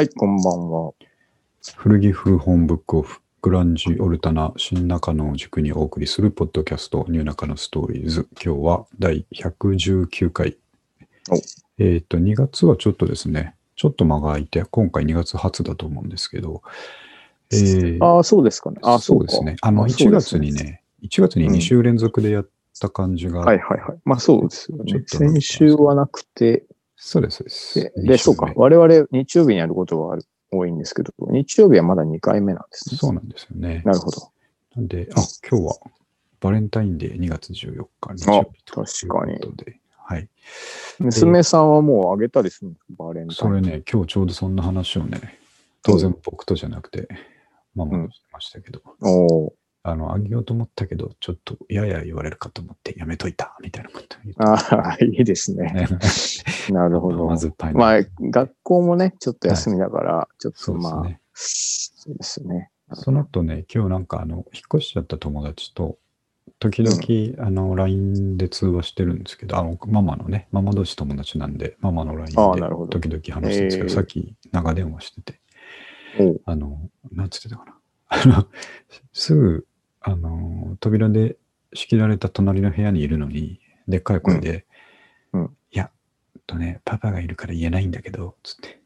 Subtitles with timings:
[0.00, 0.92] はい、こんばんは。
[1.76, 8.26] 古着古本ブックオフ、グランジ、オルタナ、新中野を軸にお送りするポッドキャスト、ニューナカのストーリーズ。
[8.42, 10.56] 今日は第119回。
[11.30, 11.36] お
[11.76, 16.62] えっ、と、2月はちょっとですね、ちょっと間が空いて、今回2月初だと思うんですけど、
[17.52, 18.78] えーああ、そうですかね。
[18.82, 19.56] あそうですね。
[19.60, 20.54] あの、1月に。
[20.54, 22.48] ね、1月に2週連続でやっ
[22.80, 23.98] た感じが、はいはいはい。
[24.06, 25.04] まあそうですよね。
[25.06, 26.64] 先週はなくて、
[27.02, 27.80] そうです、そうです。
[27.80, 28.18] で、2で週目。
[28.18, 32.98] そうか我々日曜日にやることがある多いんですけど、日曜日はまだ2回目なんですね。
[32.98, 33.82] そうなんですよね。
[33.84, 34.30] なるほど。
[34.76, 35.76] なんで、あ、今日は
[36.40, 40.28] バレンタインデー2月14日日曜日と確かにいうことで、はい。
[40.98, 43.04] 娘さんはもうあげたりするんですか？
[43.04, 43.36] バレンタイン。
[43.36, 45.38] それね、今日ちょうどそんな話をね、
[45.82, 47.08] 当然僕とじゃなくて、
[47.74, 55.72] ママとしてましたけど、おーあの、あげようと思ったけど、ちょっとやや言われるかと思ってやめといた、みたいなこと言ってああ、いいですね。
[55.72, 55.88] ね。
[56.70, 57.26] なるほど。
[57.26, 61.20] まずっぱいのまあ、学校もね、ちょっと休みだから、ちょっそうですとまあ、ね。
[61.32, 62.70] そうですね。
[62.92, 65.98] その後ね、今日なんかあの、引っ越しちゃった友達と、
[66.58, 75.40] 時々、あの、LINE で通話してるんですけど、あの、ママのね、ママ同士友達なんで、ママの LINE で時々話してるんですけど、えーさっき長電話してて、
[76.44, 77.74] あの、なんつってたかな。
[78.08, 78.46] あの、
[79.12, 79.66] すぐ、
[80.00, 81.36] あの、扉で
[81.74, 84.66] 仕切られた隣の部屋にいるのに、でっかい声で、
[85.32, 85.40] うん。
[85.42, 85.56] うん。
[85.72, 85.90] いや、
[86.46, 88.80] とね、パパがいるから言えないんだけど、つって、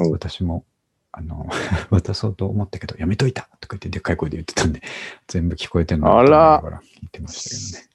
[0.00, 0.64] お私も、
[1.12, 1.46] あの、
[1.90, 4.80] 渡そうと思ったけど、やめといたとか言って、でっかい声で言ってたんで、
[5.26, 6.62] 全部聞こえてんのあら。
[7.02, 7.88] 聞いてましたけどね。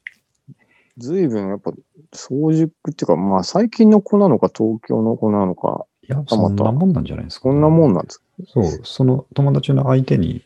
[0.97, 1.71] ずいぶんやっぱ、
[2.11, 10.43] 早熟っていうか、まあ最近の子なのか、東京の子なのか、いや、そんなもんなんじゃないですか、こんなもんなんですかそう、その友達の相手に、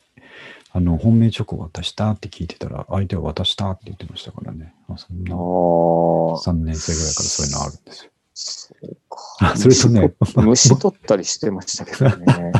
[0.77, 4.75] あの、本命チョコ渡したって聞いてたら、相手は渡したって言ってましたからね。
[4.87, 8.11] あそんなああ、3年生ぐらいからそういうのあるんですよ。
[8.35, 9.17] そうか。
[9.39, 12.51] あ それとね虫取虫取ったりしてましたけどね。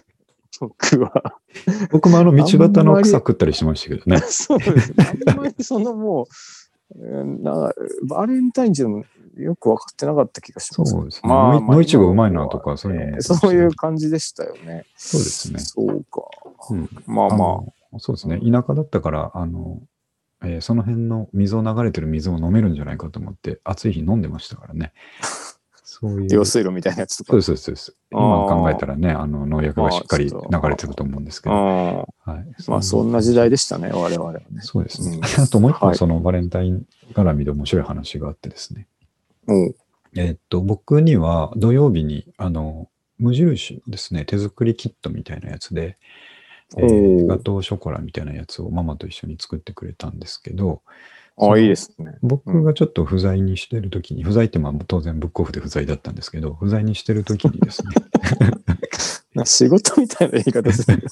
[0.58, 1.34] 僕は。
[1.90, 4.22] 僕もあの道端の草食ったりしてましたけどね。
[4.24, 5.20] そうですね。
[5.26, 6.26] あんまりそのもう、
[6.94, 7.74] えーな
[8.08, 9.04] バレンタインっていうのも
[9.36, 10.92] よく分かってなかった気がします。
[10.92, 11.28] そうですね。
[11.28, 14.86] 野い野いちごうまいなとか、そういう感じでしたよね。
[14.96, 15.58] そうですね。
[15.58, 16.22] そうか。
[16.70, 17.38] うんまあまあ。
[17.38, 18.38] のそうですね。
[18.40, 19.80] 田舎だったから、あの、
[20.42, 24.92] えーその辺の水を流れてる水を飲めるんじゃないかと思って、暑い日飲んでましたからね。
[25.82, 26.28] そういう。
[26.30, 27.30] 用水路みたいなやつとか。
[27.30, 27.96] そうです、そうです。
[28.12, 31.54] あー今考えたらね、あの農薬がしっかり流れてると思うんですけど。
[31.54, 31.60] あ
[31.98, 34.42] はい、ーまあそんな時代でしたね、我々はね。
[34.60, 35.16] そうですね。
[35.16, 38.88] うん あともう一個、はいそのバレンタイン絡みで面白い話があってですね。
[39.46, 39.74] うん。
[40.16, 42.88] えーっと、僕には土曜日に、あの、
[43.18, 45.96] 無印ですね、手作りキットみたいなやつで、
[46.76, 50.82] えーガトーショコラみたいなやつをママと一緒に作ってくれたんですけど、
[51.38, 52.16] ああ、いいですね。
[52.22, 57.88] 僕がちょっと不在にしてるときに、不在ってまあ当然ブックオフで不在だったんですけど、不在にしてるときにですね、
[59.34, 61.02] な仕事みたいな言い方ですね。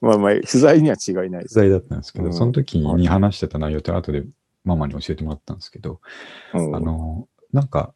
[0.00, 1.44] まあまあ、不在には違いない。
[1.44, 4.24] 不在だったんですけど、うんその時に話してた内容って後で
[4.64, 6.00] ママに教えてもらったんですけど、
[6.54, 7.94] うんあの、なんか、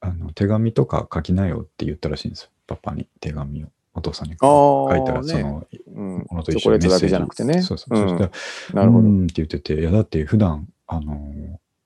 [0.00, 2.50] あの手紙とか書きなよって言ったらしいんですよ。
[2.66, 3.68] パパに手紙を。
[3.94, 7.62] お父さんにあ書いたら、その、うんものとチ一緒にメッセージョコレートだけじゃなくてね。
[7.62, 7.98] そうそう。
[7.98, 9.08] うんそしたら、なるほど。
[9.08, 11.32] うーんって言ってて、いや、だって普段、あの、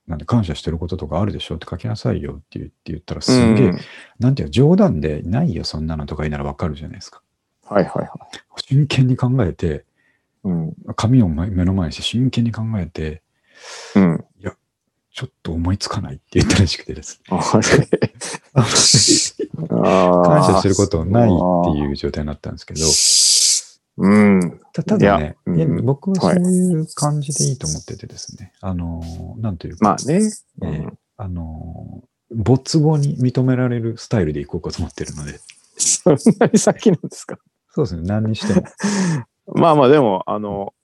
[0.07, 3.77] なんで感謝してることとかあるでしょって書きなさいよって言って言ったら、すんげえ、うん
[4.19, 7.21] なんていうの冗談でないよ、そんなのとか言いならわかるじゃないですか。
[7.65, 8.09] はいはいはい。
[8.67, 9.83] 真剣に考えて、
[10.43, 10.73] うん。
[10.95, 13.21] 紙を目の前にして真剣に考えて、
[13.95, 14.25] うん。
[15.17, 17.39] ちょっと思いつかないって言ったらしくてですね。
[18.53, 18.69] 感
[20.43, 21.83] 謝することないってう。
[21.85, 22.85] いう状態になったんですけど、
[23.97, 24.61] うん。
[24.73, 29.01] たただね、うん僕はそういう感じでいいと思っててですね、あの、
[29.39, 30.17] なんというか、まあね。
[30.17, 30.21] う
[30.61, 35.39] えーん、あの、没後に認められるスタイルでいこうかと思ってるので、
[35.77, 37.39] そんなに先なんですか？
[37.71, 38.67] そうですね、何にしても。
[39.59, 40.75] まあまあ、でも、あの、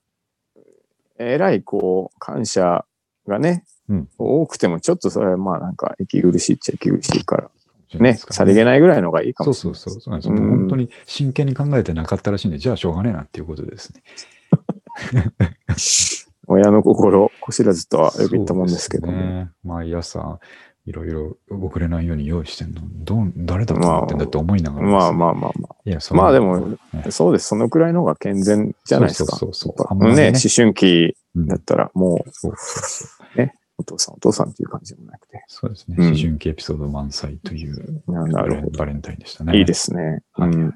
[1.19, 2.83] えらい、こう、感謝
[3.27, 7.49] がね、うん多くても、ちょっとそれはまあなんか、息苦しいっちゃ息苦しいから、
[7.99, 9.79] ね、ささりげないぐらいのがいいかそうもしれない。
[9.79, 10.01] そうそう。
[10.01, 14.03] そうなんですようん本当に真剣に考えてなかったらしいんで、じゃあしょうがねえなっていうことでですね。
[16.47, 19.13] 親の心、こ知らずとはよく言ったもんですけども。
[19.13, 19.51] そうですね。
[19.63, 20.39] 毎朝、
[20.85, 26.77] いろいろ遅れないように用意してんの、どう誰だと思ってんだって思いながらですね、まあまあまあまいや、まあでも、ね
[27.09, 27.47] そうです。
[27.47, 29.37] そのくらいの方が健全じゃないですか。
[29.37, 33.22] そうそうそうやっぱあんまりねね、思春期うんだったら、もう、そうそうそう
[33.77, 35.43] お父さんお父さんっていう感じでもなくて。
[35.47, 38.61] そうですね、うん思春期エピソード満載というなバるほど。
[38.61, 39.57] レンバレンタインでしたね。
[39.57, 40.21] いいですね。
[40.33, 40.73] はいうん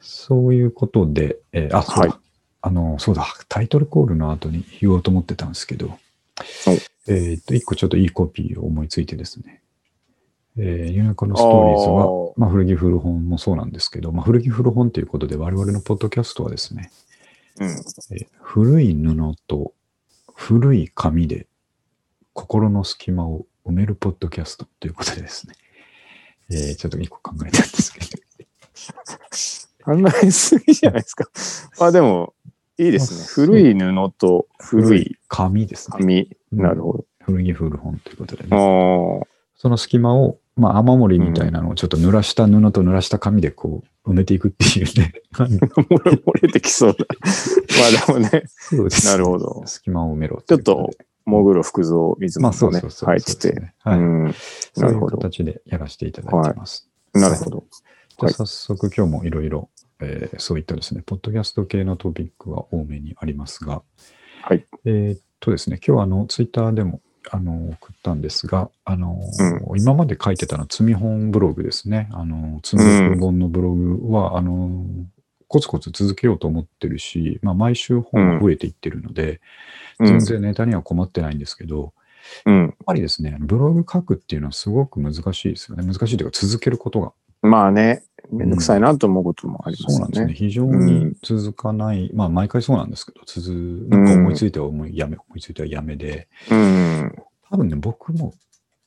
[0.00, 2.12] そういうことで、えーあ、そうだ、はい
[2.60, 5.96] あの、そうだ、タイトルコールの後に言おうと思ってたんですけど、
[7.06, 9.62] えっと、一個ちょっといいコピーを思いついてですね。
[10.56, 16.90] えー、ユニコのストーリーズはまあ、古着古本もそうなんですけど、まあ、古着古本ということで、我々のポッドキャストはですね、
[17.60, 17.68] うん。
[17.68, 19.72] えー古い布と
[20.34, 21.46] 古い紙で
[22.38, 25.54] 心の隙間を埋めるポッドキャストということでですね、
[26.52, 28.06] えーちょっと一個考えたんですけど、
[29.84, 31.28] 考えすぎじゃないですか。
[31.84, 32.34] あ、でも、
[32.78, 33.26] いいですね。
[33.26, 35.96] 古い布と古い紙ですね。
[35.98, 36.36] 紙。
[36.52, 38.50] うんなるほ古着古本ということでね。
[38.50, 39.26] ど。
[39.56, 45.12] その隙間を、まあ、雨漏りみたいなのをちょっと濡らした布と濡らした紙でこう埋めていくっていうね。
[45.34, 47.04] 漏れてきそうだ。
[48.06, 50.90] まあでもね、そうですなるほど隙間を埋めろちょっと
[51.36, 52.80] いうことでもぐろ福蔵水まあもね。
[52.80, 53.72] 入ってて。
[53.80, 53.98] はい。
[53.98, 54.34] うん。
[54.74, 55.06] そういう。
[55.06, 56.88] 形でやらせていただいてます。
[57.12, 57.56] なるほど。
[57.58, 57.66] はい
[58.20, 59.70] じゃあ早速今日もいろいろ、
[60.00, 63.82] えーそういったですね、ポッドキャスト系のトピックは多めにありますが、
[64.42, 64.66] はい。
[64.84, 67.00] えーっとですね、今日はあの、ツイッターでも、
[67.30, 69.20] あの、送ったんですが、あの、
[69.76, 72.08] 今まで書いてたのは、積み本ブログですね。
[72.10, 74.84] あの、積み本のブログは、あの、
[75.48, 79.40] コツコツ続けようと思ってるし、まあ、毎週本が増えていってるので、
[79.98, 80.20] うん全。
[80.20, 81.92] 然ネタには困ってないんですけど、
[82.44, 82.62] うん。
[82.62, 85.84] やっぱりですね、ブログ書くっていうのはすごく難しいですよね。
[85.84, 87.12] 難しいというか、続けることが。
[87.40, 90.26] まあね、めんどくさいなと思うこともありますよそうなんですね。
[90.28, 90.34] ね。
[90.34, 97.14] 非常に続かない、まあ毎回そうなんですけど、続、なんか思いついては思いやめ、思いついてはやめで、うん。
[97.50, 98.34] 多分ね、僕も、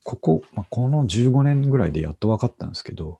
[0.03, 3.19] ここ、まあ、この15年ぐらいでやっと分かったんですけど、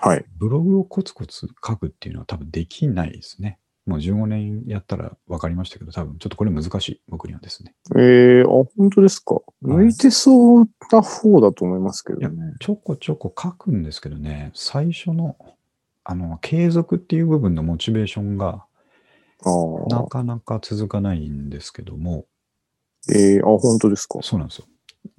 [0.00, 0.24] はい。
[0.36, 3.58] ブログをコツコツ書くっていうのは多分できないですね。
[3.86, 7.74] もう15年やったら分かりましたけど、多分ちょっとこれ難しい、僕にはですね。
[7.96, 9.40] えー、あ、本当ですか。
[9.60, 12.54] 向いてそうな方だと思いますけどね。
[12.60, 15.36] ちょこちょこ書くんですけどね、最初の、
[16.02, 18.64] あの、継続っていう部分のモチベーションが。
[19.90, 22.24] なかなか続かないんですけども、
[23.10, 24.20] えー、あ、本当ですか。
[24.22, 24.66] そうなんですよ。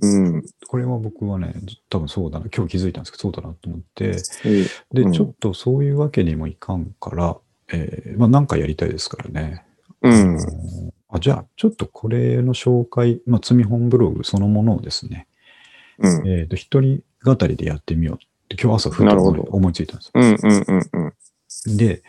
[0.01, 0.43] うん。
[0.67, 1.55] これは僕はね、
[1.89, 7.37] 多分そうだな、今日気づいたんですけど、そうだなと思って、えーで、うんちょっとそういうわけにもいかんから、
[7.71, 9.65] えーまあなんかやりたいですからね。
[10.01, 10.37] うん
[11.09, 15.27] あじゃあ、ちょっとこれの紹介、まあ、積み本ブログそのものをですね、
[15.99, 16.27] うん。
[16.27, 20.11] えっ、と、一人語りでやってみようって、今日朝ふと思いついたんですよ。
[20.15, 21.05] うんうんうん
[21.67, 21.77] うん。
[21.77, 22.03] で、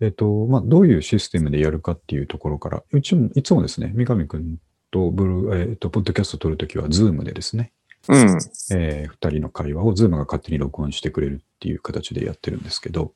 [0.00, 4.56] えっ、と、まあ、どういうシステムでやるかっていうところから、うちも、いつもですね、三上くん
[4.92, 7.72] とブルー、えっ、と、ポッドキャスト撮るときは、 Zoom でですね、
[8.08, 8.38] うん。
[8.72, 13.12] えー二人の会話を Zoom が勝手に録音してくれるっていう形でやってるんですけど、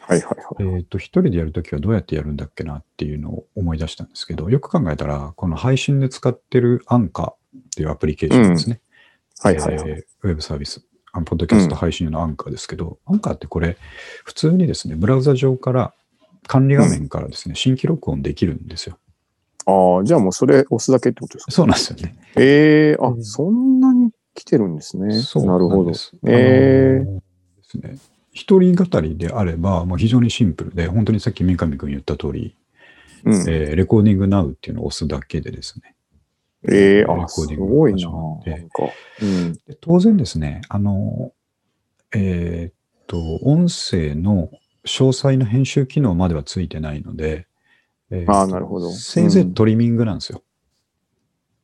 [0.00, 0.76] はいはいはい。
[0.76, 7.34] えっ、と、一人でやるときはどうやってやるんだっけなっていうのを思い出したんですけど、よく考えたら、この配信で使ってるアンカーっ
[7.76, 8.80] ていうアプリケーションですね。
[9.38, 9.90] はいはいはい。
[9.90, 10.84] えーウェブサービス。
[11.12, 13.76] ポッドキャスト配信用のアンカーですけど、アンカーってこれ、
[14.24, 15.94] 普通にですね、ブラウザ上から、
[16.46, 18.98] 管理画面からですね、新規録音できるんですよ。
[19.66, 21.52] ああ、じゃあもうそれ押すだけってことですか？
[21.52, 22.16] そうなんですよね。
[22.36, 25.12] ええあう、んそんなに来てるんですね。
[25.20, 25.94] そうなるほどんで。
[25.94, 26.12] す。
[26.26, 27.22] えーあのーで
[27.62, 27.98] すね。
[28.32, 32.56] 一人語りであれば、もう非常にシンプルで、本当にさっき三上君言った通り、
[33.24, 33.32] うん。
[33.34, 35.94] えーレコーディングナウっていうのを押すだけでですね。
[36.68, 38.08] ええレコあ、すーディングごいな。
[38.08, 38.84] なんか。
[39.22, 39.52] うん。
[39.52, 41.32] で当然ですね、あの、
[42.14, 44.50] えーっと、音声の
[44.84, 47.46] 詳細な編集機能まではついてないので、
[48.10, 48.90] えーあーなるほど。
[48.92, 50.42] せいぜいトリミングなんですよ。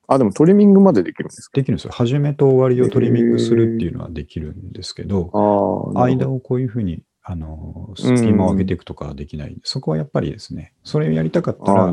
[0.08, 1.54] あ、でもトリミングまでできるんですか？
[1.54, 1.90] できるんですよ。
[1.92, 9.52] 始めと終わりをトリミングするっていうのはできるんですけど、ああ、なるほ間をこういうふうに、あの、隙間を上げていくとかはできない。
[9.52, 9.54] ん。
[9.56, 11.86] で、そこはやっぱりですね、それをやりたかったら。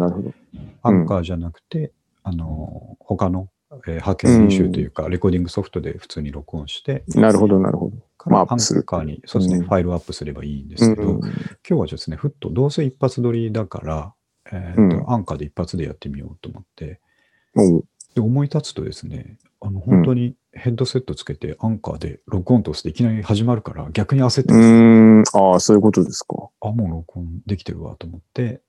[0.84, 1.92] アンカーじゃなくて、
[2.22, 7.98] あの、他の、えー派遣編集というか、レコーディングソフトで普通に録音して、なるほど、なるほど。
[8.20, 8.84] からアンまあアップする。
[8.84, 9.66] カーに、そうですね、うん。
[9.66, 11.20] ファイルをアップすればいいんでうすけど、ん。
[11.20, 11.32] 今
[11.68, 14.14] 日はですね、ふっとどうせ一発撮りだから、
[14.54, 17.00] えーとうんアンカーで一発でやってみようと思って、
[17.56, 25.52] おうで思い立つとですね、あの本当にヘッドセットつけてアンカーで録音と押していきなり始まるから逆に焦ってうます、ーん。
[25.54, 26.36] ああ、そういうことですか。
[26.62, 28.62] あ、もう録音できてるわと思って、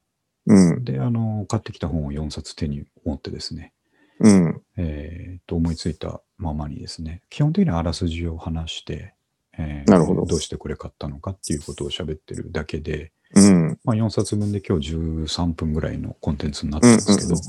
[0.46, 0.84] うん。
[0.84, 3.72] で、あの、買ってきた本を4冊手に持ってですね、
[4.20, 4.62] うん。
[4.76, 9.14] えーと思いついたままにですね、基本的にはあらすじを話して、
[9.58, 13.78] えーなるほどどうしてこれ買ったのかっていうことを喋ってるだけで、うん。
[13.84, 16.96] まあ、4冊分で今日13分ぐらいのコンテンツになってうん。
[16.96, 17.40] るんですけど、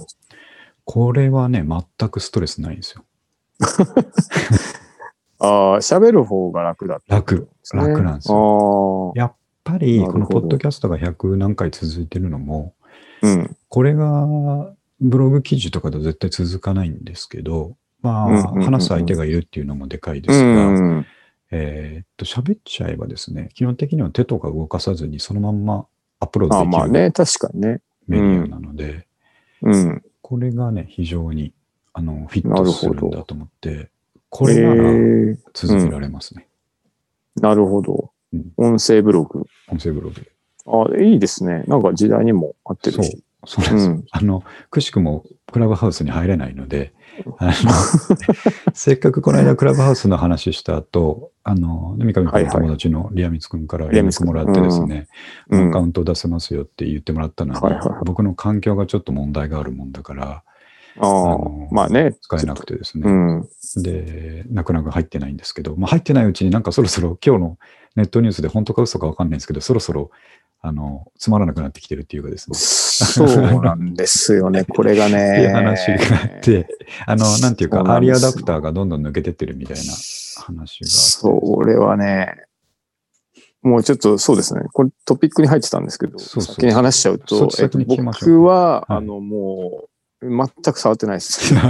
[0.85, 3.03] これはね、全くストレスないんですよ。
[5.39, 7.15] ああ、喋る方が楽だった。
[7.15, 7.49] 楽。
[7.73, 8.35] 楽なんですよ。
[8.35, 9.13] よ。
[9.15, 12.73] やっぱり、このポッドキャストが100何回続いてるのも。
[13.69, 21.05] これがブログ記事とかでは絶対続かないんですけど、まあ、うんうんうんうん話す相手がいるっていうのもでかいでうすが、ん。
[21.57, 25.85] えーっと、喋っちゃえばですね、基本的には手とか動かさずにそのまんま
[26.19, 27.81] アップローああ、ドできるまあね、確かにね。
[28.07, 29.07] メディアなので、
[29.61, 30.03] うん。
[30.21, 31.53] これがね、非常に
[31.93, 33.89] あのフィットするんだと思って、
[34.29, 36.47] これえならー続けられますね。
[37.35, 38.51] なるほどうん。
[38.57, 39.45] 音声ブログ。
[39.69, 40.31] 音声ブログで。
[40.67, 41.63] あ、いいですね。
[41.67, 43.23] なんか時代にも合ってるし。
[43.45, 43.91] そうなんですよ。
[43.93, 45.23] うんあの、くしくも
[45.55, 46.91] クラブハウスに入れないので、
[47.37, 47.53] あの
[48.75, 55.07] せっかくこの間クラブハウスの話した後、あの、三上君の友達のリアミツ君から連絡もらってですね、
[55.49, 60.43] うんアカウント出せますよって言ってもらったのに、はいはいはい僕の環境がちょっと問題があるもんだから、
[60.99, 61.37] あ
[61.71, 62.17] まあね。
[62.21, 63.09] 使えなくてですね。
[63.09, 63.81] うん。
[63.81, 67.57] で、泣く泣く入ってないんですけど、まあ、入ってないうちになんかそろそろ今日の
[67.95, 70.11] ネットニュースで本当か嘘かわかんないんですけど、そろそろ、
[70.61, 72.55] あの、つまらなくなってきてるっていうかですね。
[72.57, 74.63] そうなんですよね。
[74.69, 75.15] これがね。
[75.15, 76.67] っていう話があって、
[77.05, 79.83] あの、なんていうか、アーリーアダプターがどんどん抜けてってるみたいな
[80.41, 80.85] 話があって。
[80.85, 82.45] それはね、
[83.61, 84.61] もうちょっとそうですね。
[84.73, 89.87] これトピックに入ってたんですけど、そうそう先に話しちゃうと、そ先に聞きましょう僕は、はいあの、も
[90.21, 91.53] う、全く触ってないです。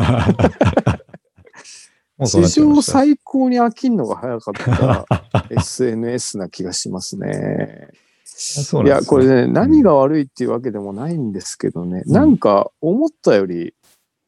[2.23, 2.61] 史。
[2.61, 7.89] 上最高に飽きんのが早かった SNS な気がしますね。
[8.25, 12.13] いや、そうなんですこれね、何が悪いっていうわけでもないんですけどね、うん。
[12.13, 13.75] なんか思ったより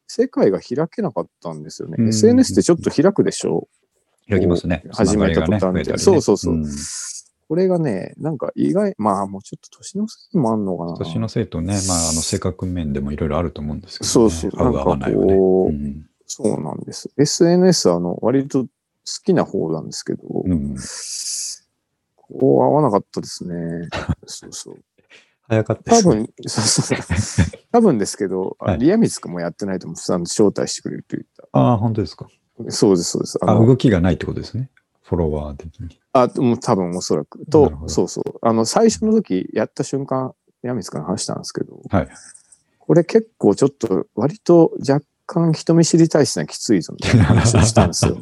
[0.06, 1.96] 世界が開けなかったんですよね。
[1.98, 2.08] うん。
[2.08, 3.68] SNS ってちょっと開くでしょ？
[4.30, 4.84] 開きますね。
[4.92, 5.98] 始めた途端つながりがね増えたりね。
[5.98, 6.54] そうそうそう。
[6.54, 6.66] んん。
[7.48, 10.96] これがね、なんか意外、まあもうちょっと年のせいもあんのかな。
[10.96, 14.10] 年のせいとね、まあ、あの、性格面でもいろいろあると思うんですけど、ね。
[14.10, 15.32] そうそう合う合わないはね。
[15.34, 16.06] うん。
[16.26, 17.10] そうなんです。
[17.16, 18.68] SNS はあの割と好
[19.24, 20.76] きな方なんですけど、うん
[22.28, 23.88] こう合わなかったですね。
[24.26, 24.76] そうそう。
[25.48, 26.14] 早かったですね。
[26.14, 26.98] 多分、そうそう。
[27.72, 30.20] 多分ですけど、あはいリアミツクもやってないと思う。
[30.22, 32.26] 招待してくれると言っああ、本当ですか。
[32.64, 32.70] た。
[32.70, 33.38] そうです、そうです。
[33.40, 34.70] あ動きがないってことですね。
[35.02, 35.98] フォロワー的に。
[36.12, 37.46] あ、もう多分おそらく。
[37.46, 38.24] とそうそう。
[38.42, 42.08] あの、最初の時やった瞬間、リアミツクの話したんですけど、はい。
[42.78, 48.18] これ結構ちょっと割と若干人見知り体質なきついぞみたいな 話をしたんですよ。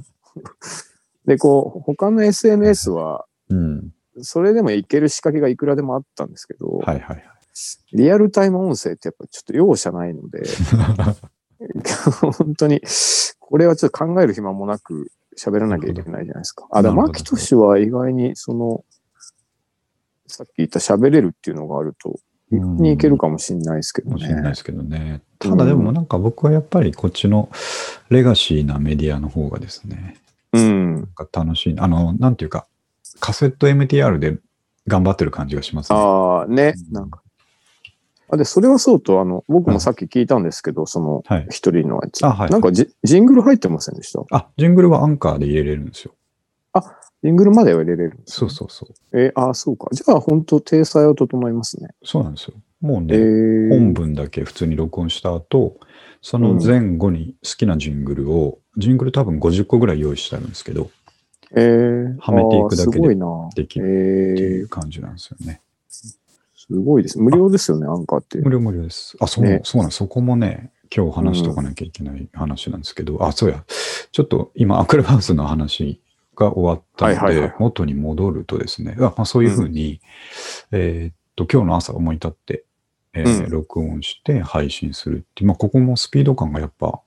[1.24, 3.92] で、こう、他の SNS は、うん。
[4.22, 7.24] それでもいける仕掛けがいくらでもあったんですけど、はいはいはい。
[7.92, 10.42] リアルタイム音声ってやっぱちょっと容赦ないので、
[12.20, 12.82] 本当に、
[13.38, 16.66] これはちょっと考える暇もなく喋らなきゃいけないじゃないですか。
[16.70, 18.84] あ、だからなるほどマキトシは意外にその、
[20.26, 22.18] さっき言った喋れるっていうのがあると、
[22.50, 24.54] にいけるかもしれないですけどかもしれないねで。
[24.54, 25.20] すけどね。
[25.38, 27.48] ただでもなんか僕はやっぱりこっちの
[28.08, 30.16] レガシーなメディアの方がですね、
[30.52, 30.94] うん。
[30.94, 31.74] なんか楽しい。
[31.78, 32.66] あの、なんていうか、
[33.20, 34.38] カセット MTR で
[34.86, 35.98] 頑張ってる感じがしますね。
[35.98, 37.22] ああ、ね、うんなんか。
[38.28, 41.46] あで、それはそうと、あの、僕もさっき聞いたんですけど、その、はい。
[41.50, 42.26] 一人のやつ。
[42.26, 44.36] あはいなんかジジングル入ってませんでした？
[44.36, 46.12] あ、ジングルはアンカーで入れれるんですよ。
[47.22, 49.18] ジングルまでは入れれるねそうそうそう。
[49.18, 49.88] えーああ、そうか。
[49.92, 51.88] じゃあ、本当体裁を整いますね。
[52.04, 52.54] そうなんですよ。
[52.80, 55.78] もうえね、ー、本文だけ普通に録音した後、
[56.20, 60.90] その前後に好きなジングルを、ジングル多分50個ぐらい用意してあるんですけど、
[61.54, 63.16] えー、はめていくだけで。
[63.54, 65.60] できえるっていーう、感じなんですよね。
[65.88, 67.20] すごいです。
[67.20, 68.38] 無料ですよね、アンカーって。
[68.38, 69.16] 無料無料です。
[69.20, 69.60] あ、そう、ね。
[69.62, 69.98] そうなんです。
[69.98, 73.64] そこもね、今日話しとかなきゃいけない話なんですけど、あ、そうや、
[74.10, 76.00] ちょっと今、アクルハウスの話
[76.34, 77.56] が終わったので、はいはいはい。
[77.58, 80.00] 元に戻るとですね、あまあ、そういうふうに、
[80.72, 82.64] えーっと、今日の朝思い立って、
[83.14, 83.50] えーうん。
[83.50, 87.00] 録音して配信するっていう、まあ、ここもスピード感がやっぱ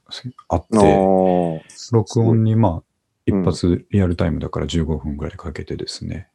[0.47, 2.88] あって、録音にまあ、
[3.29, 3.43] 一うん。
[3.45, 6.27] 発リアルタイムだから15分ぐらいかけてですね、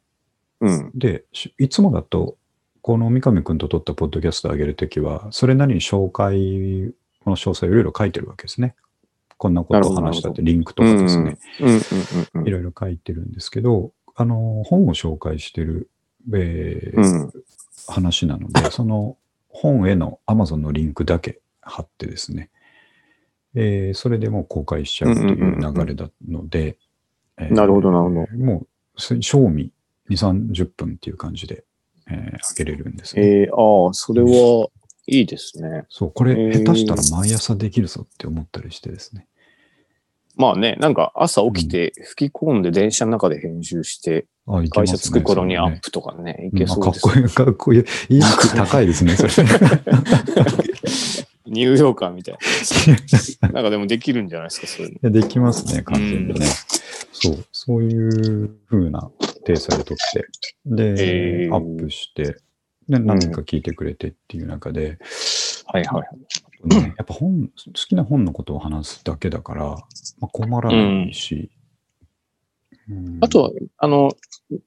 [0.61, 0.91] うん。
[0.95, 2.37] で、しいつもだと、
[2.81, 8.75] この三上くんと撮ったポッドキャストを上げるときは、それなりに紹介、この詳細をいろいろ書いてるわけですね。
[9.37, 11.37] こんなことを話したって、リンクとかですね、
[12.45, 15.89] いろいろ書いてるんですけど、あの、本を紹介してる、
[16.33, 17.31] えーうん。
[17.87, 19.17] 話なので、 その
[19.49, 22.49] 本への Amazon のリンクだけ貼ってですね、
[23.55, 26.77] えーそれでもう公開しちゃうという流れなので、
[27.37, 28.65] えーなるほどなるほども
[28.95, 29.71] う、す賞味
[30.09, 31.63] 2、30分っていう感じで、
[32.09, 33.21] えー上げれるんですね。
[33.25, 34.67] えー、ああ、それは
[35.07, 35.83] いいですね。
[35.89, 39.27] そう、これえー下手したら毎朝できるぞって思ったりしてですね。
[40.37, 48.17] まあね、なんか朝起きて吹き込んで電車の中で編集して、あ、いけますね会社着く頃にアップとかね、いけそうですかっこいい、かっこいい。
[48.17, 49.29] 意識高いですね、それ。
[51.47, 52.37] ニューヨーカーみたい
[53.43, 53.49] な。
[53.49, 55.09] なんかでもできるんじゃないですか、そういうの。
[55.09, 56.45] いやできますね、完全にね。
[57.15, 59.09] そう、そういう風な
[59.45, 60.27] 体裁で撮って、
[60.65, 61.55] で、えー。
[61.55, 62.35] アップして、
[62.89, 64.99] で、何人か聞いてくれてっていう中で、
[65.67, 66.67] はいはい。
[66.67, 69.77] ねやっぱ本、好きな本のことを話すだけだから、ま
[70.23, 71.49] あ、困らないし、
[72.89, 73.17] うん。
[73.21, 74.11] あとは、あの、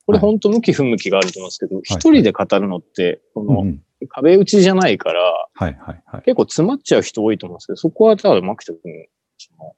[0.07, 0.21] これはい。
[0.21, 1.83] 本当向き不向きがあると思うんですけど、い。
[1.85, 3.83] 一、人で語るのって、このうんうん。
[4.09, 5.21] 壁打ちじゃないから、
[5.53, 6.23] はいはいはい。
[6.23, 9.75] 結構詰まっちゃう人多いと思うんですけど、そこは多分、マキト君、その、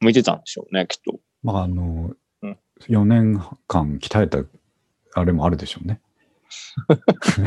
[0.00, 1.20] 向いてたんでしょうね、きっと。
[1.42, 4.38] まあ、あの、うん4年間鍛えた
[5.12, 6.00] あれもあるでしょうね。
[6.88, 7.42] 確か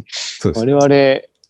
[0.00, 0.04] に。
[0.08, 0.66] そうです。
[0.66, 0.84] 我々、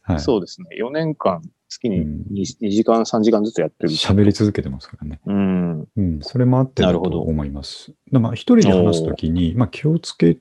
[0.02, 0.68] はい、そうですね。
[0.78, 3.90] 4年間、月にうん 2, 2時間、3時間ずつやってる。
[3.90, 5.20] 喋り続けてますからね。
[5.26, 5.88] うん。
[5.96, 7.92] うん、それもあってだとなるほど思います。
[8.12, 10.38] でまあ、一人で話すときに、まあ、気をつけ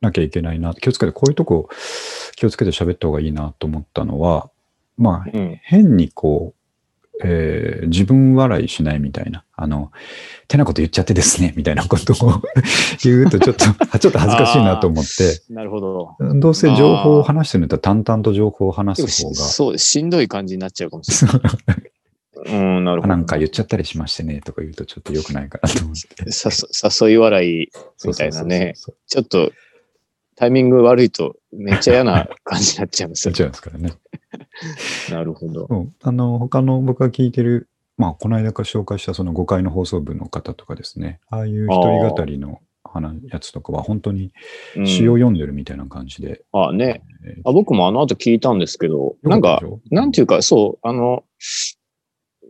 [0.00, 1.68] なきゃいけないな、気をつけて、こういうとこ
[2.36, 4.50] 気をつけて喋った方がいいなと思ったのは、
[4.96, 5.60] まあ、うん。
[5.62, 6.55] 変にこう、
[7.24, 9.90] えー自分笑いしないみたいな、あの、
[10.48, 12.42] てなこと言っちゃってですね、 みたいなことを
[13.02, 16.16] 言うと、ちょっと、ちょっと恥ずかしいなと思って、なるほど。
[16.40, 21.38] どうせ情報を話してるんだったら淡々と情報を話ですも方が、そう、しんどい感じになっちゃうかもしれな
[21.74, 21.82] い。
[22.48, 23.08] うん、なるほど。
[23.08, 26.24] なんか言っちゃったりしましてね、とか言うとちょっと良くないかなと思って。
[27.06, 27.70] 誘い笑い、
[28.04, 28.74] みたいなね。
[29.06, 29.52] ちょっと
[30.36, 33.92] タイミング悪いとめっちゃ嫌な感じになっちゃいますよ言っちゃうんですからね。
[35.10, 35.88] なるほど。
[36.02, 44.32] あの、他の僕が聞いてる、まあ、この間から紹介したその5階の放送部の方とかですね、ああいう一人語りの話やつとかは本当に
[44.76, 46.42] うん詩を読んでるみたいな感じで。
[46.52, 47.02] あ、ね。
[47.24, 51.24] えーあ僕もあの後聞いたんですけど、なんか、、なんていううか、そう、あの、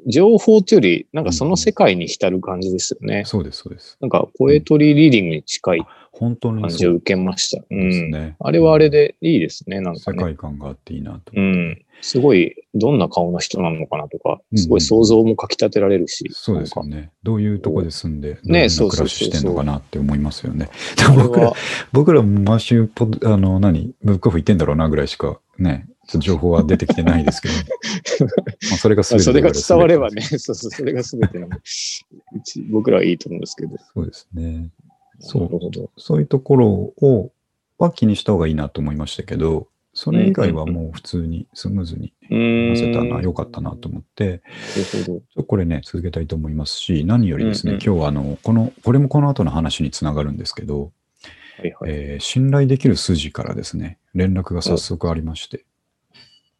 [0.06, 3.24] 情報っていうより、なんかその世界に浸る感じですよね。
[3.24, 3.96] そうです、そうです。
[4.00, 5.86] なんか、ポエトリーリーディングに近い
[6.18, 7.62] 本当に感じを受けました。
[7.62, 8.10] うですん。
[8.10, 8.36] ね。
[8.40, 10.22] あれはあれでいいですね、なんか世ね。
[10.22, 11.32] 界観があっていいなと。
[11.34, 11.82] うん。
[12.00, 16.24] すごい、どんな顔の人なのかなとか、うんすごい想像もかき立てられるし。
[16.32, 17.10] そうですよね。
[17.22, 20.70] どういうとこで住んで、ねそうそうそうそう暮らししてんのかなって思いますよね。
[21.16, 21.56] 僕らは、
[21.92, 25.86] 僕らも毎週ポあの、何、ブックオフ行ってんだろうなぐらいしかね、
[26.18, 27.54] 情報は出てきてないですけど、
[28.70, 30.16] まあそれが全てそれが伝わればね。
[30.16, 31.60] ね、そうそう、それが全てなのでう
[32.44, 33.76] ち僕らはいいと思うんですけど。
[33.94, 34.70] そうですね。
[35.20, 35.90] そうなるほど。
[35.96, 37.32] そういうところを、
[37.78, 42.74] は気にした方がいいなと思いましたけど、それ以外はもう普通にスムーズにうーん。
[42.74, 44.42] 出せたのは良かったなと思って。
[45.46, 50.92] これね、続けたいと思いますし、何よりですね、うんうん今日はあの、この、これもこの後の話につながるんですけど、
[51.58, 51.90] はいはい。
[51.90, 55.64] えー信頼できる筋からですね、連絡が早速ありまして、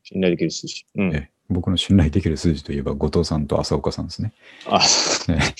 [0.02, 0.86] 信頼できる数字。
[0.96, 1.14] うん。
[1.14, 4.32] え僕の信頼できる筋といえば、後藤さんと浅岡さんですね。
[4.66, 4.80] あ、
[5.28, 5.54] ね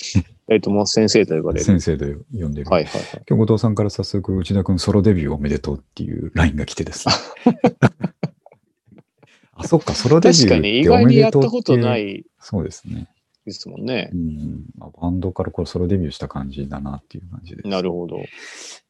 [0.49, 1.65] えっと、もう先生と呼ばれる。
[1.65, 2.69] 先生と呼んでる。
[2.69, 3.23] はいはいはい。
[3.27, 7.13] 今日後藤さんから早速、内田君ソロデビューおめでとうっていう LINE が来てですね。
[9.53, 11.39] あ、そっか、ソロデビュー確かに意外にやった。
[11.39, 13.09] ことないいそうですね。
[13.45, 14.15] ですもんねう。
[14.17, 17.67] ん、まあバンドからこれソロデビューした感じだなっていう感じで。
[17.67, 18.21] なるほど。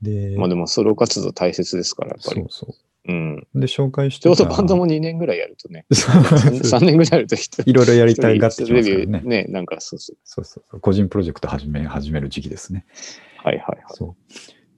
[0.02, 2.50] で、まあでもソロ活動大切ですから、やっぱりそう。
[2.50, 2.76] そう
[3.14, 3.48] ん。
[3.56, 3.60] う。
[3.60, 5.86] で、紹介してちょうどたバンドも2年ぐらいやるとね。
[5.94, 9.22] そうそう3年ぐらいやると人いろいろやりたいがってきデますからね。
[9.24, 10.18] ね、なんかそうそう。
[10.24, 10.80] そうそうそう。
[10.80, 12.86] 個人プロジェクト始め、始める時期ですね。
[13.38, 13.84] はいはいはい。
[13.90, 14.16] そ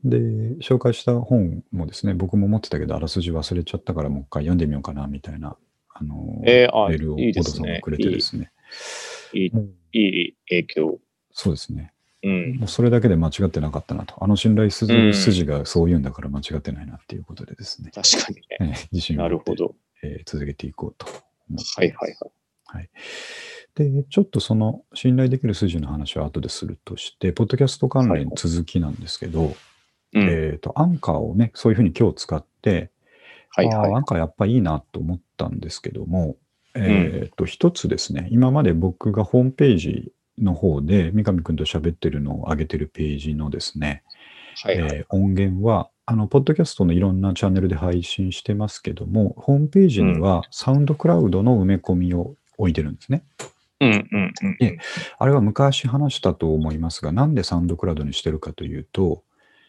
[0.05, 0.09] う。
[0.09, 0.17] で、
[0.61, 5.57] 紹介した本もですね、僕も持ってたけど、あらすじ忘れちゃったから、もう一回読んでみようかな、みたいな、
[5.93, 7.67] あの、えー、あ、メールをいいで小田すね。
[7.67, 8.51] さんがくれてですね。
[9.33, 9.51] いい、
[9.93, 10.99] いい影響。
[11.31, 11.93] そうですね。
[12.23, 12.55] うん。
[12.57, 14.15] もうそれだけで間違ってなかったなと。
[14.23, 17.91] あの信頼すうんる筋がそう言うんだから間違ってないなっていうことでですね。
[17.93, 18.43] 確かにね。
[18.59, 19.75] えー自信をるほど。
[20.03, 21.05] えー続けていこうと
[21.49, 22.17] 思ってはいはい
[22.65, 22.89] はい。
[23.75, 29.55] で、ちょっとその信頼できる筋の話は後でするとして、ポッドキャスト関連続きなんですけど、
[30.13, 30.21] うん。
[30.21, 32.91] えっ、と、アンカーをね、そういうふうに今日使って、
[33.51, 36.35] はいはいアンカーやっぱいいなと思ったんですけども、
[36.75, 44.03] えっ、と、一つですね、今まで僕がホームページの方で三上くんと喋ってるのを上げてるページのですね、
[44.63, 44.95] はいはい。
[44.97, 53.23] えー音源は、あの、ポッドキャストのいろんなチャンネルで配信してますけども、ホームページにはサウンドクラウドの埋め込みを置いてるんですね。
[53.79, 54.57] うんうんうん。
[54.59, 54.77] え
[55.17, 59.23] あれは昔話したと思いますが、なんでサウンドクラウドにしてるかというと、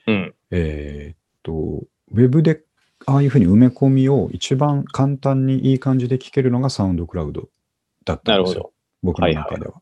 [0.07, 0.35] うん。
[0.51, 2.63] えーっと、ウェブで
[3.07, 7.49] ああいうふうに埋め込みを一番簡単にいい感じで聞けるのがサウンドクラウド
[8.05, 8.73] だったんですよ。
[9.03, 9.81] 僕の中では。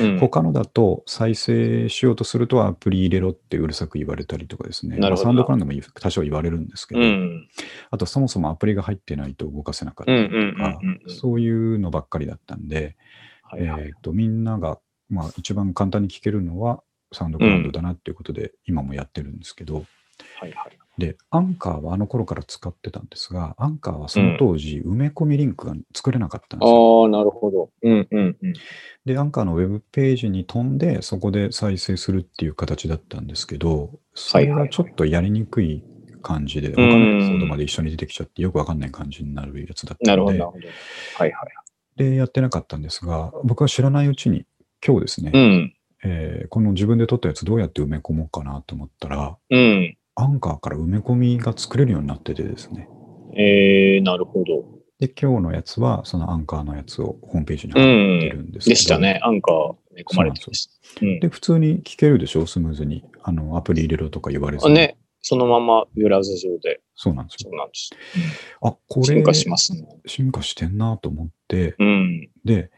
[0.00, 0.18] うん。
[0.18, 4.96] 他のだと再生しようとするとアプリ入れろってうるさく言われたりとかですね。
[4.98, 7.48] まあサウンドクラウドも多少言われるんですけど、うん。
[7.90, 10.80] あとそもそもアプリが入ってないと動かせなかったりとか。
[11.08, 12.96] そういうのばっかりだったんで、
[13.42, 16.82] はいはいえー、とみんなが、まあ、一番簡単に聞けるのは
[17.12, 19.84] サウンドクラウドだなっていうことで、今もやってるんですけど、
[20.38, 20.78] はいはい。
[20.96, 27.02] で、アンカーはあの頃から使ってたんですが、アンカーはその当時、埋め込みリンクが作れなかったんですよ。
[27.02, 27.70] ああ、なるほど。
[27.82, 28.52] うんうんうん。
[29.04, 35.82] で、アンカーのウェブページに飛んで、そこで再生するっていう形だったんですけど、それがちょっとやりにくい
[36.22, 40.66] 感じで、他のエピソードまで一緒に出てきちゃって、よくわかんない感じになるやつだったのでなる、ほど。
[41.16, 41.48] はいはい。
[41.96, 44.46] で、やってなかったんですが、僕は知らないうちに、
[44.84, 45.74] 今日ですね、うん。
[46.04, 49.96] えーこの自分で撮ったやつどうやって埋め込もうかなと思ったら、うん。
[50.16, 52.88] アンカーから埋め込みが作れるようになっててですね。
[53.36, 54.64] えー、なるほど。
[55.00, 59.18] で、今日のやつは、そのアンカーのやつをホームページに貼ってるんですけど、でしたね。
[59.22, 60.72] アンカー寝込まれてました。
[61.02, 63.04] うんで、普通に聞けるでしょ、スムーズに。
[63.22, 64.72] あの、アプリ入れろとか言われずに。
[64.72, 66.80] あね、そのままブラウザ上で。
[66.94, 67.50] そうなんですよ。
[67.50, 67.90] そうなんです。
[68.60, 69.84] あ、これ、進化しますね。
[70.06, 72.30] 進化してんなと思って、うん。
[72.44, 72.70] で、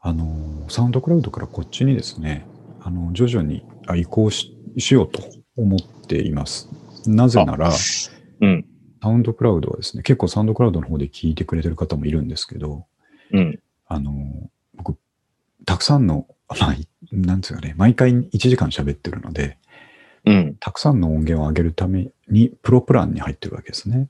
[0.00, 2.46] あの、サウンドクラウドからこっちにですね、
[2.80, 5.20] あの、徐々にあ移行ししようと
[5.56, 6.68] 思っています。
[7.06, 7.70] なぜなら、
[8.40, 8.66] うん。
[9.02, 12.86] サウンドクラウドはですね、結構サウンドクラウドの方で聞いてくれてる方もいるんですけど、
[13.32, 13.60] うん。
[13.86, 14.12] あの、
[14.74, 14.96] 僕、
[15.64, 19.58] たくさんの、まあ、いなんつうかね、毎回1時間喋ってるので、
[20.24, 20.56] うん。
[20.58, 24.08] たくさんの音源を上げるために、プロプランに入ってるわけですね。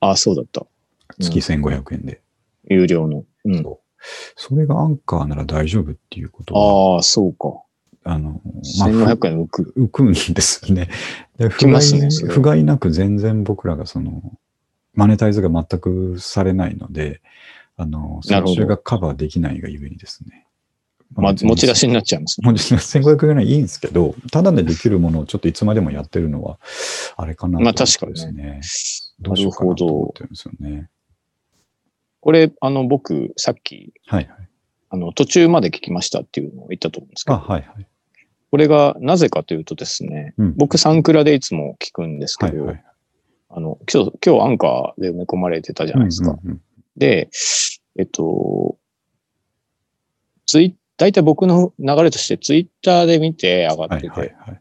[0.00, 0.66] あ、そうだった。
[1.20, 2.22] 月1500円で。
[2.64, 3.24] 有料の。
[3.44, 3.62] うん。
[3.62, 3.78] そう
[4.36, 7.62] それがアンカーなら大丈夫っていうことは、ああ、そうか。
[8.04, 8.40] あの、
[8.78, 9.74] まあ、1500円浮く。
[9.76, 10.88] 浮くんですよね。
[11.38, 14.22] で不甲斐それは不甲斐なく全然僕らがその、
[14.94, 17.20] マネタイズが全くされないので、
[17.76, 20.46] あの、それがカバーできないがゆえにですね。
[21.12, 21.88] まあ、持ち出しに。
[21.88, 22.46] になっちゃいますね。
[22.50, 26.58] 持ち出し1500円はいいんですけど、ただでできるものをちょっといつまでもやってるのは、
[27.16, 28.60] あれかなと思ってまあ確かにですね。
[29.20, 29.74] どうしようかな。
[29.74, 30.88] と思ってるんですよね。
[32.20, 34.48] これ、あの、僕、さっき、はいはい。
[34.90, 37.86] あの、途中まで聞きましたっていうのを言ったと思うんですけあ、ど、はいはい。
[38.50, 42.84] これがなぜかというとですね、うん僕、サンクラでいつも聞くんですけど、はいはい。
[43.50, 46.30] あの、今日、今日アンカーで埋め込まれてたじゃないですか。
[46.32, 46.60] うんうんうん
[46.96, 47.30] で、
[47.96, 48.76] えっと、
[50.44, 54.60] ツイ大体僕の流れとしてツイッターで見て上がはいってて、はいはい。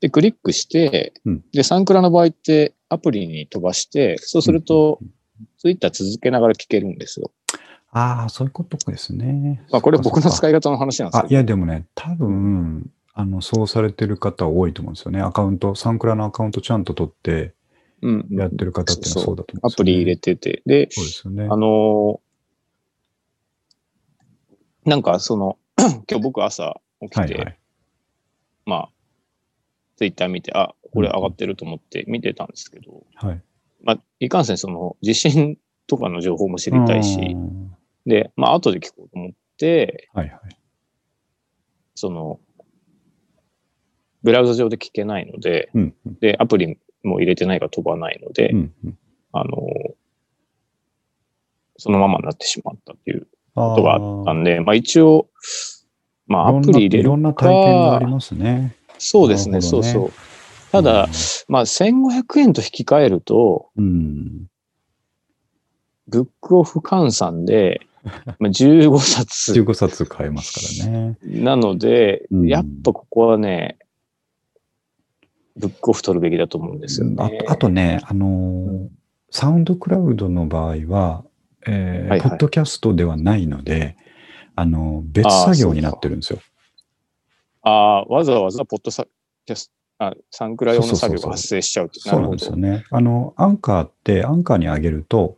[0.00, 5.12] で、クリックして、うんで、サンクラの場合ってアプリに飛ばして、そうすると、うんうん
[5.58, 7.30] ツイッター続けながら聞けるんですよ。
[7.92, 9.64] ああ、そういうことですね。
[9.70, 11.32] まあ、これ僕のい使い方の話なんですあ、けど。
[11.32, 12.90] いや、でもね、多分、
[13.20, 15.20] あの、そうされてる方多いと思うんですよね。
[15.20, 17.54] アカウント、サンクラのアカウントちゃんと取って
[18.30, 20.62] やってる方っていうのはそうだと思うんですよ、ねアプリ入れてて。
[20.64, 21.44] で、そうですよね。
[21.44, 22.30] あのー
[24.86, 27.58] なんかその、 今日僕朝起きて、はいはい。
[28.64, 28.90] まあ、
[29.96, 33.42] ツイッター見て、あ、これ上がってると思って見てたんですけど、はい。
[33.82, 40.40] まあ、いかんせんその地震とかの情報も知りたいしう、んで、まあ、後で聞こうと思って、はいはい。
[41.94, 42.40] その、
[44.22, 46.18] ブラウザ上で聞けないので、うんうん。
[46.20, 48.98] で、アプリも入れてないから飛ばないので、うんうん。
[49.32, 49.94] あのー
[51.82, 55.28] そのままになってしまったっていうあことがあったんで、まあ一応、
[56.26, 58.76] まあアプリ入れるいろんな体験がありか、ますね。
[58.98, 59.60] そうですね、ね。
[59.62, 60.12] そうそう。
[60.72, 61.08] ただ、
[61.48, 64.46] まあ1500円と引き換えると、うん、
[66.06, 67.80] ブックオフ換算で、
[68.38, 69.52] まあ、15冊。
[69.54, 71.16] 15冊買えますからね。
[71.22, 72.46] なので、うん。
[72.46, 73.78] やっぱここはね、
[75.60, 77.16] ブックオフ取るべきだと思うんですよね。
[77.18, 78.88] あとあとね、あのー
[79.32, 81.24] サウンドクラウドの場合は、
[81.64, 83.96] えーはいはいポッドキャストではないので、
[84.56, 86.40] あの別作業になってるんですよ。
[87.62, 89.06] ああ、わざわざポッドサ
[89.46, 92.84] キャスあ、サンクラ用の作業が発生しちゃうってそうなんですよね。
[92.90, 95.36] あの、アンカーって、アンカーに上げると、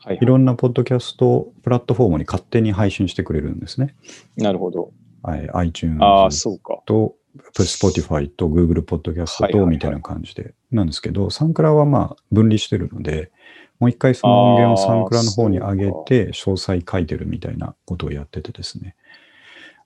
[0.00, 3.94] はいいろんなポッドキャストプラットフォームに勝手に配信してくれるんですね。
[4.36, 4.92] なるほど。
[5.22, 6.82] はい、iTunes ああ、そうか。
[6.84, 10.54] と、Spotify と Google ポッドキャストはいはいはいとみたいな感じで。
[10.70, 13.32] なんですけど、サンクラはまあ分離してるので、
[13.80, 18.94] もう一回その音源をサンクラの方に上げて、詳細書いてるみたいなことをやっててですね。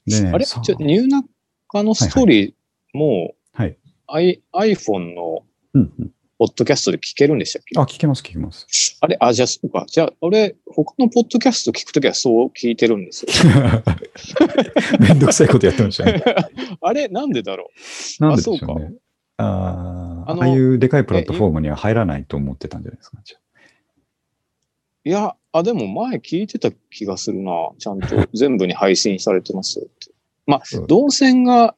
[0.06, 1.22] でね、あれさちょニューナ
[1.68, 3.76] カのストーリーも、はい。
[4.06, 5.42] I、iPhone の
[5.74, 6.10] うんうん。
[6.38, 7.78] ポッドキャストで聞けるんでしたっけ？
[7.78, 8.96] あ、聞けます、聞けます。
[9.00, 9.16] あれ？
[9.20, 9.84] あ、じゃあそうか。
[9.88, 13.32] じゃあ、俺、他のポッドキャスト聞くときはそう聞いてるんですよ。
[15.00, 16.22] めんどくさいことやってましたね。
[16.80, 17.08] あれ？
[17.08, 17.70] なんでだろ
[18.20, 18.22] う？
[18.22, 18.92] なんででそううね。
[19.36, 23.18] あーあのああいうでかいプラットフォームには入らないと思ってたんじゃないですか？
[25.04, 27.52] いや、あ、でも前聞いてた気がするな。
[27.78, 30.12] ちゃんと全部に配信されてますよって。
[30.46, 31.74] まあ動線があ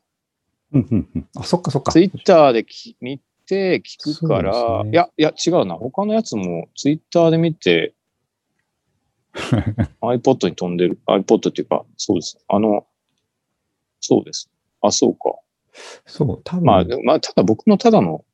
[0.73, 1.29] うんうんうん。
[1.37, 1.92] あ、そっかそっか。
[1.92, 3.20] ツイッターでき見
[3.51, 5.75] て聞くから、ねいや、いや、違うな。
[5.75, 7.95] 他のやつもツイッターで見て
[10.01, 11.01] iPod に飛んでる。
[11.07, 12.39] iPod っていうか、そうです。
[12.49, 12.87] あの、
[14.01, 14.51] そうです。
[14.81, 15.35] あ、そうか。
[16.07, 18.25] そう、多分、まあ、まあ、ただ僕のただの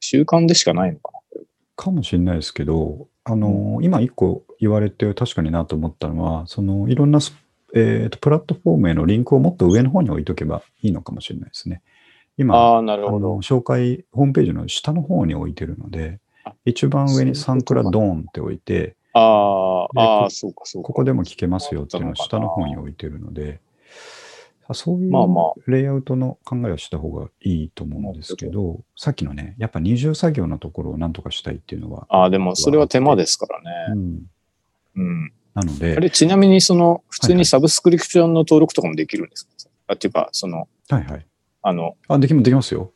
[0.00, 1.12] 習慣でしかないのか
[1.76, 7.34] かもしれないですけど、あの、今一個言われて確かになと思ったのは、そのいろんなス、
[7.74, 11.82] えーとプラットフォームへのリンクをもっと上の方に置いとけばいいのかもしれないですね。
[12.44, 12.44] な。
[12.44, 13.42] 今、ああ、なるあほどの。
[13.42, 20.86] 紹介、ホームページの下の方に置いてるのであ、一番上にサンクラドーンって置いて、ああ、そうか、そうか。
[20.88, 23.60] ここでも聞けますよっていうのを下の方に置いてるので、
[24.68, 33.70] あそういうまあまあレイアウトの考えをした方がいいと思うんですけど、さっきのね、やっぱ二重作業のところをなんとかしたいっていうのは、ああ、でもそれは手間ですからね。
[33.92, 34.22] うん、
[34.96, 35.32] うん。
[35.54, 39.52] なので、あれ、ちなみにその、普通にサブスクリプションの登録とかもできるんですか、
[39.88, 41.26] あ、っていうか、その、はいはい。
[41.68, 42.92] あの、あ、できもできますよ。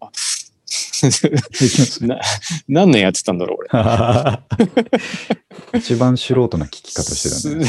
[0.00, 2.00] あできます。
[2.08, 2.18] な
[2.68, 3.68] 何年やってたんだろう、俺。
[5.78, 7.66] 一番素人な聞き方してたね。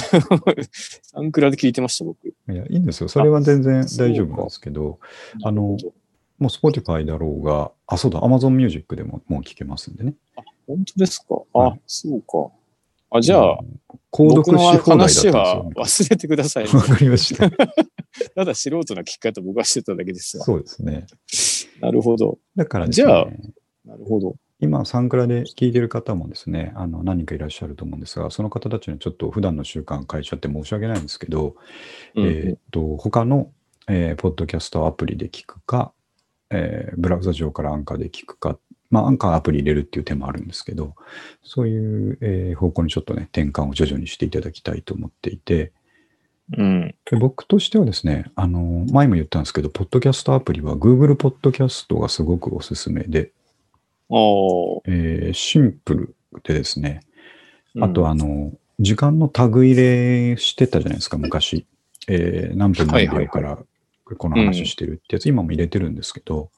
[1.04, 2.26] サンクラで聞いてました、僕。
[2.30, 3.10] いや、いいんですよ。
[3.10, 5.00] それは全然大丈夫なんですけど、
[5.44, 5.78] あのも
[6.40, 10.14] う Spotify だろうが、あ、そうだ、Amazon Music でももう聞けますんでね。
[10.68, 12.50] 本当ですかあ、はいそうか。
[13.18, 13.80] あ、じゃあ、うん、
[14.12, 15.72] 購読し放題だったんです話はよ。
[15.76, 17.50] 忘れてください、 わかりました。
[18.36, 20.46] ただ素人な聞き方僕はしてただけですわ。
[20.46, 21.06] そうですね。
[21.82, 22.40] なるほど。
[22.56, 23.28] だからね、じゃあ
[23.86, 24.36] なるほど。
[24.60, 31.56] 今、サンクラで聞いてる方もですね、あの何人かいらっしゃると思うんですが、その方たちにちょっと普段の習慣変えちゃって申し訳ないんですけど、
[32.16, 33.52] うんえーっと、他の、
[33.88, 35.94] えーポッドキャストアプリで聞くか、
[36.50, 38.58] えーブラウザ上からアンカーで聞くか、
[38.90, 40.96] まあ、アンカーアプリ入れるっていう手もあるんですけど、
[41.44, 45.72] そういう、えー方向にちょっとね、転換を徐々にしていただきたいと思っていて、
[46.58, 46.96] うん。
[47.10, 53.32] で僕としてはですね、あの、前も言ったんですけど、ポッドキャストアプリは Google ポッドキャストがすごくおすすめで、
[54.86, 57.02] えーシンプルでですね、
[57.82, 58.08] あとうん。
[58.08, 61.66] あの、時間のタグ入れしてたじゃないですか、昔。
[62.08, 63.58] えー何分何秒から
[64.18, 66.52] この話してるってやつ、今も入れてるんですけど、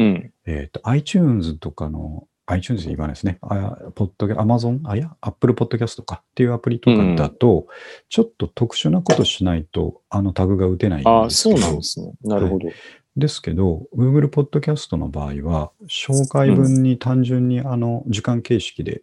[0.00, 0.32] うん。
[0.46, 3.38] えっ、と、iTunes とかの、iTunes で言わないですね。
[3.42, 4.80] あ、ポッドキャ、Amazon?
[4.84, 7.66] あ、いや、Apple Podcast とかっていうアプリとかだと、
[8.08, 11.58] ちょっと特殊なことしないと、あのタグが打てないんあですけど。
[11.58, 12.12] そうなんですね。
[12.24, 12.68] なるほど。
[13.16, 19.02] ですけど、Google Podcast の場合は、紹介文に単純にあの時間形式で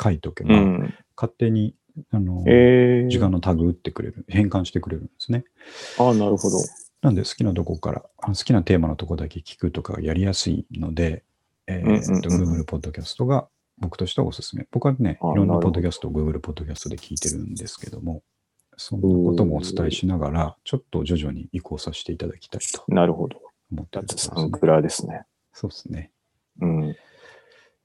[0.00, 0.94] 書いとけば、うん。
[1.16, 1.74] 勝手に
[2.10, 3.08] あの、えー。
[3.08, 5.44] 時間のタグ打ってくれる、変換してくれるんですね。
[5.98, 6.58] あなるほど。
[7.02, 11.24] なんで好きなとこから、好きなテーマのとこだけ聞くとかがやりやすいので、
[11.66, 14.66] えーうんうんうんと Google Podcast が僕としてはおすすめ。
[14.70, 18.22] 僕はね、あいろんなポッドキャストを Google Podcast で聞いてるんですけども、
[18.76, 23.40] そんなこともお伝えしながら、ちょっと徐々に移行させていただきたいとなるほど。
[23.72, 25.22] 思ってだっるところですサンクラですね。
[25.52, 26.10] そうですね。
[26.60, 26.96] うん。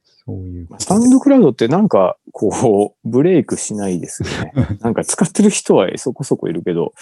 [0.03, 4.53] そういうサウンドクラウドってなんか、こう、ブレイクしないですよね。
[4.81, 6.93] なんか使ってる人はそこそこいるけど、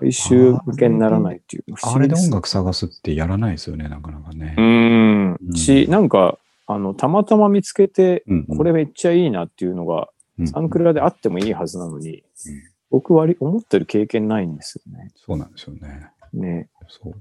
[0.00, 1.74] 最終向けにならないっていう。
[1.74, 4.60] 不あれで音楽探すってやらないですよね、なかなかねう。
[4.62, 5.52] んう。
[5.52, 8.24] んし、なんか、あの、たまたま見つけて、
[8.56, 15.10] これめっちゃいいなっていうのが、うんサンクラであってもいいはずなのに、うん僕割り思ってる経験ないんですよね。
[15.16, 16.10] そうなんですよね。
[16.32, 16.68] ね。
[16.88, 17.14] そう。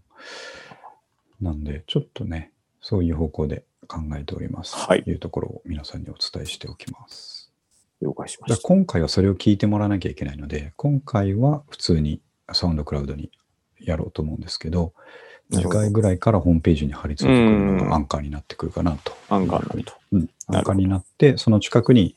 [1.43, 4.75] なんで、ちょっとね、そういう方向で考えております。
[4.75, 7.51] はいというところを皆さんにお伝えしておきます。
[8.03, 8.67] 了解しまだした。
[8.67, 13.31] 今回はそれを聞いてもらわなきゃいけないので、今回は普通にサウンドクラウドに
[13.79, 14.93] やろうと思うんですけど、
[15.51, 19.13] 次回ぐらいからホームページに貼り付いてくるのうんがアンカーになってくるかなと。
[19.29, 19.93] アンカーになると。
[20.55, 22.15] アンカーになって、その近くに、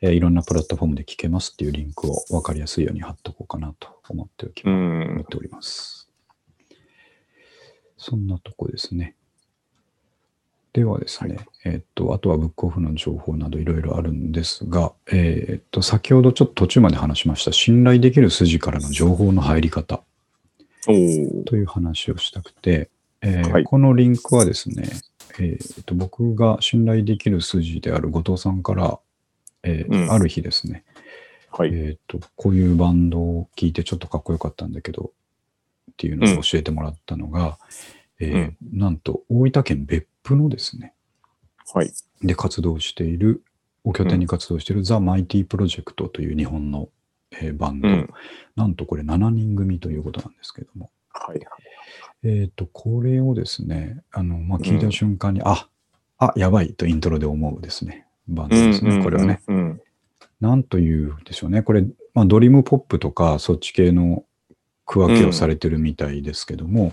[0.00, 5.24] えーいろんなプラットフォームで聞けますっていうリンクを分かりやすいように貼っとこうかなと思っておきう思んっ。
[5.24, 6.10] ております。
[7.96, 9.16] そんなとこですね。
[10.74, 20.02] ではですね、えーっと、あとはブックオフの情報などいろいろあるんですが、えーっと、先ほどちょっと途中まで話しました、信頼できる筋からの情報の入り方
[20.84, 22.90] という話をしたくて、
[23.22, 23.64] えーはい。
[23.64, 24.88] このリンクはですね、
[25.38, 28.98] えーっと、僕が信頼できる筋である後藤さんから、
[29.62, 30.10] えーうん。
[30.10, 30.82] ある日ですね、
[31.52, 31.70] はい。
[31.72, 35.12] えっ、と、こういうバンドを聴いてちょっとかっこよかったんだけど、
[35.92, 37.58] っていうのを教えてもらったのが、
[38.18, 40.94] えーなんと大分県別府のですね、
[41.72, 41.92] はい。
[42.22, 43.42] で活動している、
[43.84, 46.88] を拠点に活動しているザ・マイティプロジェクトという日本の、
[47.32, 48.10] えーバンド、うん。
[48.56, 51.40] なんとこれ7人組ということなんですけども、はい。
[52.24, 55.68] えっ、と、これをですね、あの、まあ、聞いた瞬間に、あ、
[56.18, 59.42] あ、やばいとイントロで思うですね、バンドですね、これはね。。
[59.46, 59.80] うん。
[60.40, 61.62] なんというんでしょうね。
[61.62, 61.84] これ、
[62.14, 64.24] まあ、ドリームポップとか、そっち系の
[64.86, 66.92] 区分けをされてるみたいですけども、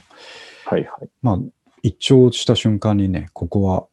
[0.65, 1.09] はいはい。
[1.21, 1.39] まあ、
[1.83, 3.87] 一聴した瞬間にね、ここは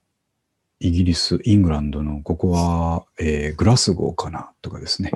[0.81, 5.11] イギリス、イングランドの、ここは、えーグラスゴーかなとかですね。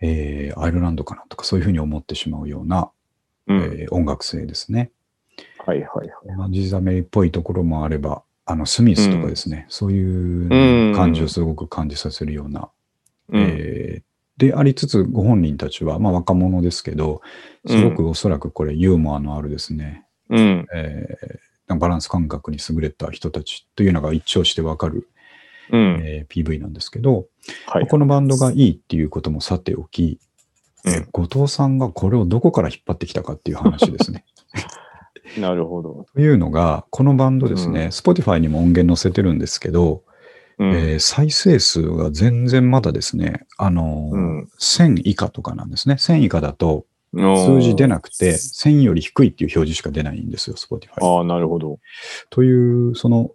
[0.00, 2.90] えーアイルランドかなとか、そういうふうに思ってしまうような、
[3.48, 3.56] うん。
[3.60, 4.90] えー音楽性ですね。
[5.64, 6.36] はいはいはい。
[6.36, 12.68] まあ、ジザメリっぽいところもあれば、あの、スミスとかですね、そういう感じをすごく感じさせるような
[13.30, 13.42] うん。
[13.42, 14.02] えー
[14.38, 17.20] でありつつ、ご本人たちは、まあ、若者ですけど、
[17.66, 20.66] すごくおそらくこれ、ユーモアのあるですね、うん。
[20.74, 25.08] えーバランス感覚に優れた人たちというのが一聴してわかる、
[25.70, 26.02] うん。
[26.04, 27.26] えー PV なんですけど、
[27.66, 27.86] はい。
[27.86, 30.18] このバンドがいいっていうこともさておき、
[30.86, 34.24] えーうん後藤さんがこれをどこから引っ張ってきたかっていう話ですね。
[35.38, 36.06] なるほど。
[36.14, 40.02] というのが、このバンドですね、うん Spotify にも音源載せてるんですけど、
[40.58, 40.70] うん。
[40.72, 45.94] えー再生数が全然まだですね、あのーうん1000以下とかなんですね。
[45.94, 51.04] 1000以下だと数数字出なくて、1000より低いっていう表示しか出ないんですよ、Spotify。
[51.04, 51.78] ああ、なるほど。
[52.30, 53.32] という、その、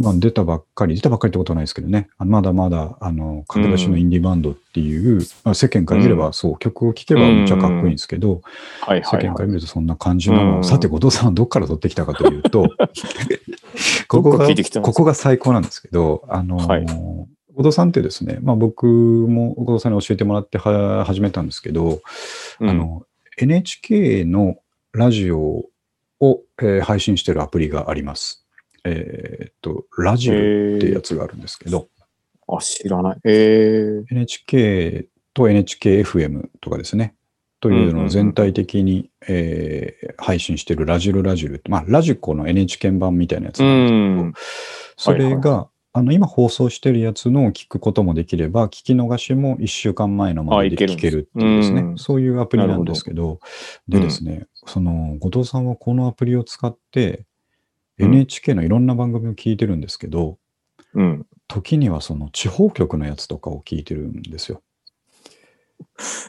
[0.00, 8.42] まあ、出たばっかり、出たばっかりってことはないですけどね、まだまだ、あの、駆け出しのインディーバンドっていう、まあ、世間から見れば、そう、曲を聴けばめっちゃかっこいいんですけど、
[8.80, 9.22] はいはいはい。
[9.22, 12.68] 世間から見るとそんな感じなのを、うんさて、後藤さんはどっから取ってきたかというと、
[14.08, 14.48] ここが
[14.82, 16.86] ここが最高なんですけど、あの、はい。
[17.58, 22.00] 後藤さんってですね、まあ僕も後藤さんに教えてもらっては始めたんですけど、
[22.60, 22.68] うん。
[22.68, 23.02] あの、
[23.40, 24.56] NHK の
[24.92, 25.64] ラジオ
[26.20, 28.44] を、えー配信してるアプリがあります。
[28.84, 30.36] えーっと、ラジオっ
[30.80, 31.88] てやつがあるんですけど、
[32.48, 33.16] あ、知らない。
[33.24, 37.14] え NHK と NHKFM とかですね、
[37.60, 45.30] というのを全体的に、えー配信してるラジルラジルって、まあ、ラジコの NHK 版みたいなやつー、うなんですけど、ん。
[45.30, 45.68] それが、
[45.98, 53.40] あの、今放送してるやつのを聞くこともできれば、聞き逃しも1週間前のままで聞けるっていうですね、うんそういうアプリなんですけど、
[53.88, 57.24] どでですね、その、後藤さんはこのアプリを使って、うん
[58.00, 60.38] NHK のいろんな番組を聞いてるんですけど、
[60.94, 61.26] うん。
[61.48, 64.62] 時にはその地方局のやつとかを聞いてるんですよ。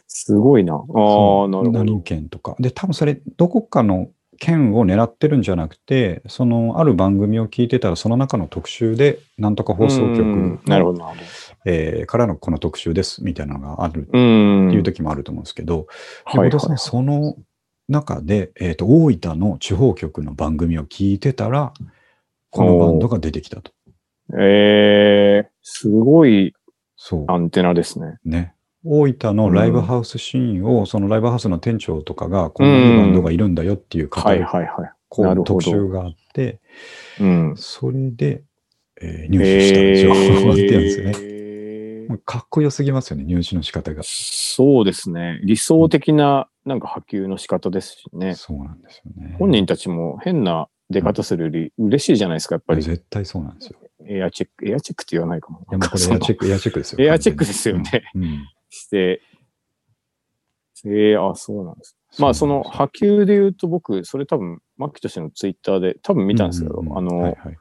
[0.07, 0.73] すごいな。
[0.73, 1.99] ああ、なるほ何ど。
[1.99, 2.55] 県とか。
[2.59, 11.05] で、多分それ、どこかの県を狙ってるんじゃなくて、その、ある番組を聞いてたら、その中の特集で、なんとか放送局なるほど、
[11.65, 14.07] えーからのこの特集です、みたいなのがある。
[14.07, 15.87] っていう時もあると思うんですけど、
[16.25, 17.35] はいその
[17.89, 21.73] 中で、えっ、と、大分の地方局の番組を聞いてたら、
[22.51, 23.71] このバンドが出てきたと。
[24.39, 26.53] ええすごい。
[27.27, 28.17] アンテナですね。
[28.25, 28.53] ね。
[28.85, 34.91] 大分のライブハウスシーンを、そのライブハウスの店長とかが、こんないいバンドがいるんだよっていう方はいはいはい。
[35.09, 36.59] こう特集があって、
[37.19, 37.53] うん。
[37.57, 38.43] それで、
[39.01, 40.53] えー入手したんですよ。
[40.53, 42.17] ってんですよね。
[42.25, 44.01] かっこよすぎますよね、入手の仕方が。
[44.03, 45.39] そうですね。
[45.43, 48.35] 理想的ななんか波及の仕方ですしね。
[48.35, 49.35] そうなんですよね。
[49.37, 52.81] 本人たちも変な出方するより嬉しいじゃないですか、やっぱり。
[52.81, 53.79] 絶対そうなんですよ。
[54.07, 55.65] エアチェック、エアチェックって言わないかも。
[55.71, 57.05] エアチェック、エアチェックですよ。
[57.05, 58.03] エアチェックですよね。
[58.15, 58.39] うん。
[58.71, 59.21] うんして、
[60.85, 61.97] えー、あ、そうなんです。
[62.19, 67.57] まあ、その波及で言うと僕、それ多分、マッキーとしてのツイッターで多分見たんですけど、うううあの、はいはい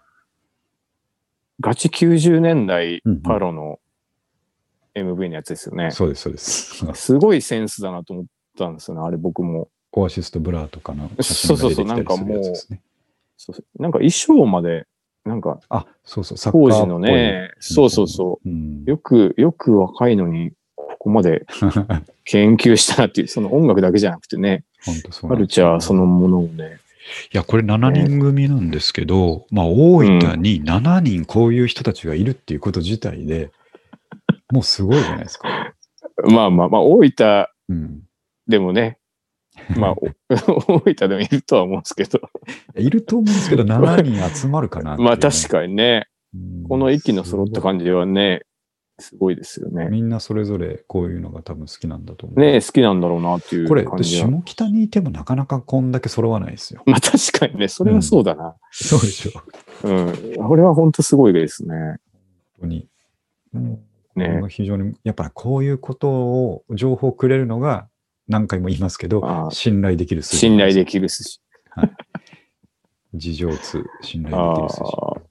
[1.60, 3.80] ガチ90年代うんうんパロの
[4.94, 5.90] MV のやつですよね。
[5.90, 6.86] そうです、そうです。
[6.94, 9.68] すごいセンスだなと思ったんですよね、あれ僕も。
[9.90, 12.82] オアシスと Blur とかの写真が出てきたりするやつですね。
[13.36, 14.86] そうそうなんか衣装まで、
[15.24, 18.48] なんかあ、そうそう、当時のね、そうそうそう。
[18.48, 18.84] うん。
[18.84, 20.52] よく、よく若いのに、
[20.98, 21.46] ここまで
[22.24, 24.64] 研究したなっていう、その音楽だけじゃなくてね、
[25.28, 26.80] カルチャーそのものをね、
[27.32, 33.50] いや、これ7人組なんですけど、まあ、大分に7人こういう人たちがいるっていうこと自体で、
[34.52, 35.74] もうすごいじゃないですか。
[36.30, 38.02] まあまあまあ、大分うん。
[38.46, 38.98] でもね、
[39.76, 40.08] まあ、お
[40.84, 42.20] 大分でもいるとは思うんですけど、
[42.76, 48.42] いると思うんですけど、7人集まるかなね、 まあ確かにね、にこの息の揃った感じではね、
[48.98, 49.88] すごいですよね。
[49.90, 52.40] みんなそれぞれこういうのが多分好きなんだと思う。
[52.40, 53.84] ね好きなんだろうなっていうこれ。
[54.02, 56.82] 下北にいてもなかなかこんだけ揃わないですよ。
[56.86, 58.56] まあ確かにね、それはそうだな。
[58.70, 59.32] そうでしょ。
[59.82, 60.48] 本うん。
[60.48, 61.74] これは本当すごいですね。
[62.60, 62.88] 当に。
[63.54, 63.78] うん
[64.18, 64.42] ね。
[64.48, 67.88] 非常に、やっぱこういうことを、情報をくれるのが、
[68.26, 71.40] 何回も言いますけど信頼できる数字信頼できるし。
[73.14, 74.82] 事情通、信頼であきる数字。
[74.84, 75.28] あ。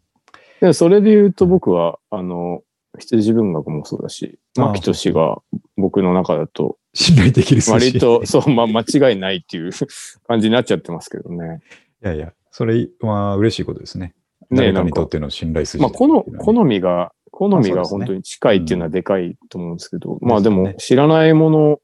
[0.61, 2.63] でもそれで言うと僕は、あの、
[2.99, 5.37] 羊文学もそうだし、ああ牧俊が
[5.75, 7.61] 僕の中だと、信頼できる。
[7.69, 9.71] 割と、そう、まあ、間違いないっていう
[10.27, 11.61] 感じになっちゃってますけどね。
[12.03, 14.15] いやいや、それは嬉しいことですね。
[14.49, 15.81] ね誰にとっての信頼数字。
[15.81, 21.79] まあ、この、好の、みが、好みが本当に近いっていうのはでかいと思うんですけど、んまあでもですよね知らないもの、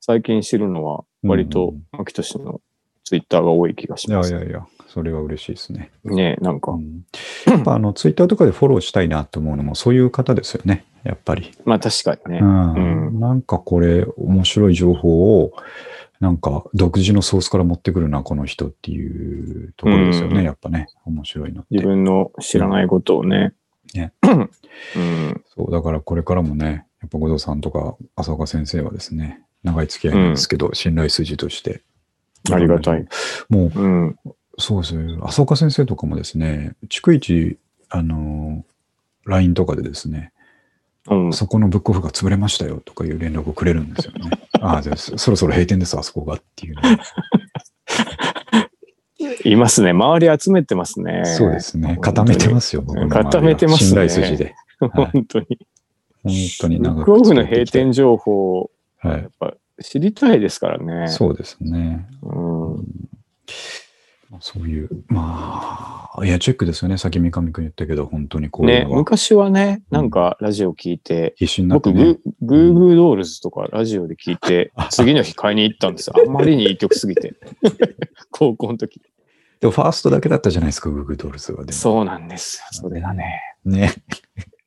[0.00, 2.60] 最近知るのは割うとん、牧俊の
[3.04, 4.32] ツイッターが多い気がしいやます。
[4.32, 5.90] いやいや、それは嬉しいですね。
[6.04, 7.04] ねなんか、うん
[7.46, 10.84] やっぱあの、ツイッターとかでフォローしたいなと思うのも、そういう方ですよね。
[11.04, 11.52] やっぱり。
[11.64, 12.40] まあ確かにね。
[12.40, 15.52] うんうなんかこれ、面白い情報を、
[16.18, 20.38] なんか独自のソースから持ってくるな、この人っていうところですよね。
[20.38, 21.74] うんやっぱね、面白いのって。
[21.74, 23.52] 自分の知らないことをね。
[23.94, 25.44] ねうん。
[25.46, 31.82] そう、だからこれからもね、やっぱ後藤さんとか浅岡先生はですね、長い付き合いなんですけど、信頼筋として。
[32.52, 33.04] ありがたい。
[33.48, 34.16] もう、うん。
[34.58, 40.32] そうですね、浅岡先生とかもですね、逐一、あのー、LINE とかでですね、
[41.08, 41.32] うん。
[41.32, 44.30] そこのブックオフが潰れましたよとかいう連絡をくれるんですよね。
[44.60, 46.98] ああ、じゃあそそろそろ閉店です、あそこがっていうね、
[49.44, 49.90] いますね。
[49.90, 51.22] 周り集めてますね。
[51.24, 51.98] そうですね。
[52.00, 54.44] 固めてますよ、僕の固めてますね信頼筋で。
[54.44, 54.56] はい
[55.12, 55.46] 本当に。
[56.22, 59.30] 本当にブッ長くクオフの閉店情報、はいやっ。
[59.38, 61.08] ぱ知りたいですからね。
[61.08, 62.06] そうですね。
[62.22, 62.84] うん。
[64.30, 66.98] まあそういう、まあ、エアチェックですよね。
[66.98, 72.54] さっき三上君言ったけど、本当にこういね昔はね、なんかラジオ聞いて、必死になって僕、ねグ。
[72.56, 76.14] ーグードールズとかラジオで聞いて、次の日買いに行ったんですよ。
[76.16, 77.34] あまりにいい曲すぎて。
[78.30, 79.00] 高校の時。
[79.60, 81.64] でもファーストだけだったじゃないですか、グーグルドールズは。
[81.70, 82.64] そうなんですよ。
[82.72, 83.40] それがね。
[83.64, 83.92] ね。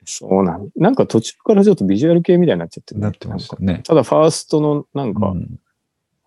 [0.05, 3.81] そうなんなんか途中からちょっとビジュアル系みたいになっちゃってねなってましたね。
[3.85, 5.59] ただファーストのなんか、うん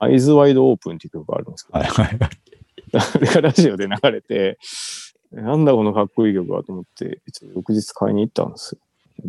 [0.03, 2.31] アイズワイドオープンっていう曲があるんですけど、はいはいはい。
[2.95, 4.59] あれがラジオで流れて、
[5.33, 7.23] なんだこのかっこいい曲はと思って、
[7.55, 8.81] 翌日買いに行ったんですよ。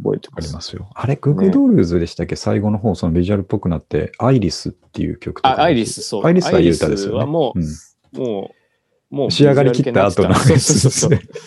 [0.02, 0.48] 覚えてあます。
[0.48, 0.90] りますよ。
[0.96, 6.26] あれ、グーグルドールズでしたっけ、最後の方、そのビジュアルっぽくなって、アイリスっていう曲とかあ、アイリス、そう。
[6.26, 7.26] アイリスはいい歌ですよね。
[7.26, 8.52] もうんう、も
[9.12, 11.44] う、もう、仕上がりきった後のやつそうですね。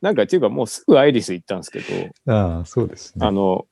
[0.00, 1.84] なんかっていうかもうすぐアイリス行ったんですけど、
[2.32, 3.30] ああ、そうですねあ。
[3.30, 3.66] の、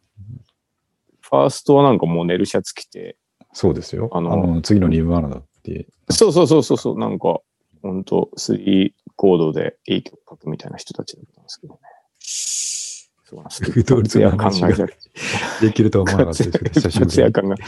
[1.21, 3.17] ファーストはなんかもう寝るシャツ着て、
[3.55, 4.11] そうですよ。
[4.13, 5.87] ああのの次のニブワーナだって。
[6.11, 7.41] そうそうそうそうそう、なんか、
[7.83, 11.81] ほんと、3コードでいい曲書くみたいな人たちだったんですけどね。
[12.21, 14.87] そうなんですグードールズの話が
[15.61, 17.01] できるとは思わなかったですけど。
[17.01, 17.57] 活躍感が。
[17.57, 17.59] い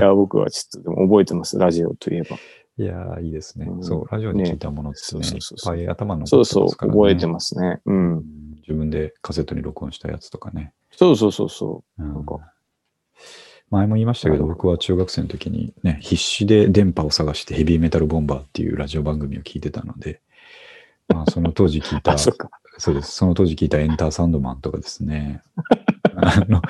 [0.00, 2.36] や、僕はちょっとでも覚えてます、ラジオといえば。
[2.76, 3.66] いやー、いいですね。
[3.66, 7.80] うんそう、ラジオで聞いたものってね、ねいっそうそうそうぱい頭のそうそう、覚えてすますね。
[7.84, 7.92] う。
[7.92, 8.24] うんん
[8.62, 10.72] 自分でカセットに録音したやつとかね。
[10.90, 12.38] そうそうそうそうんなんか
[13.70, 20.20] 前も言いましたけど、僕は中学生の時にね、必死で電波を探してヘビーメタルボンバーっていうラジオ番組を聞いてたので、
[21.08, 22.32] まあ、その当時聞いうた あ、、そ。
[22.78, 23.12] そうです。
[23.12, 25.42] その当時聞いたエンターサンドマンとかですね。
[26.16, 26.62] あの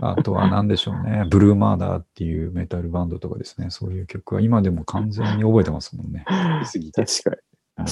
[0.00, 1.24] あとは何でしょうね。
[1.30, 3.70] ブルーマーダーっていうメタルバンドとかですね。
[3.70, 6.24] そういう曲は今でも完全に覚えてますもんね。
[6.26, 7.36] 確かに。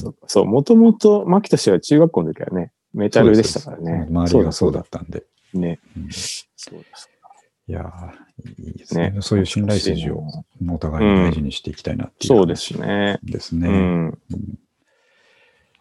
[0.09, 4.07] うかそう、もともと、牧田氏は中学校の時はね、メタルでしたからね。
[4.11, 5.25] 周りがそうだったんで。
[5.55, 5.79] ね。
[5.97, 7.16] うんそうだそう
[7.69, 10.23] いやーいいですねねそういう信頼筋を
[10.71, 13.19] お互いに大事にしていきたいなっていうそうですね。
[13.25, 13.69] ですね。
[13.69, 14.07] うん。
[14.07, 14.59] うん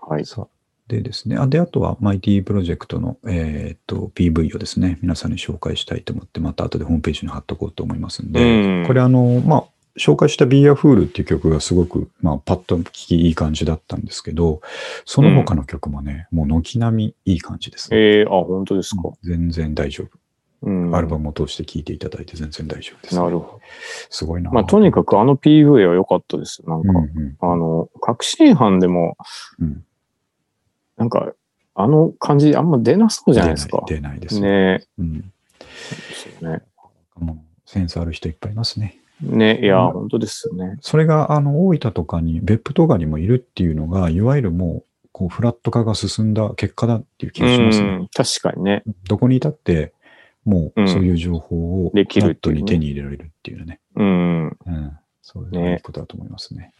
[0.07, 0.25] はい。
[0.25, 0.47] さあ
[0.87, 1.37] でですね。
[1.37, 9.63] あで、あとは、マイティプロジェクトの、えーっと、PV をですね、皆さんに紹介したいと思って、また後でホームページに貼っとこうと思いますんで、うんこれ、あの、まあ、
[9.97, 14.61] 紹介したビーアフールっていう曲がすごく、まあ、パッと聴きいい感じだったんですけど、
[15.05, 17.97] その他の曲もね、もう軒並みいい感じですね。
[17.97, 19.01] えー、あ、本当ですか。
[19.23, 20.19] 全然大丈夫。
[20.65, 20.95] うん。
[20.95, 23.61] アルバムを通して聴いていただいて全然大丈夫です、なるほど。
[24.09, 24.51] すごいな。
[24.51, 26.63] まあ、とにかくあの PV は良かったです。
[26.67, 29.17] なんか、うんうんあの、確信犯でも、
[29.59, 29.85] うん
[30.97, 31.33] なんか、
[31.77, 33.83] あの感じあんま出なそうじゃないですか。
[33.85, 34.39] 出ないです。
[34.39, 35.31] ねうん
[36.39, 36.61] そうね。
[37.15, 38.97] もうセンスある人いっぱいいますね。
[39.21, 40.77] ね、いや、うん本当ですよね。
[40.81, 47.87] それが、あの、大分とかに、別府とかにもいるっていうのが、いわゆるもう、こう、フラット化が進んだ結果だっていう気うがしますね。
[47.97, 48.83] ん、確かにね。
[49.07, 49.93] どこにいたって、
[50.45, 53.79] もううんそういう情報を、できるフラットに手に入れられるっていうね。
[53.95, 54.45] うん。
[54.47, 54.97] うん。
[55.21, 56.71] そういうことだと思いますね。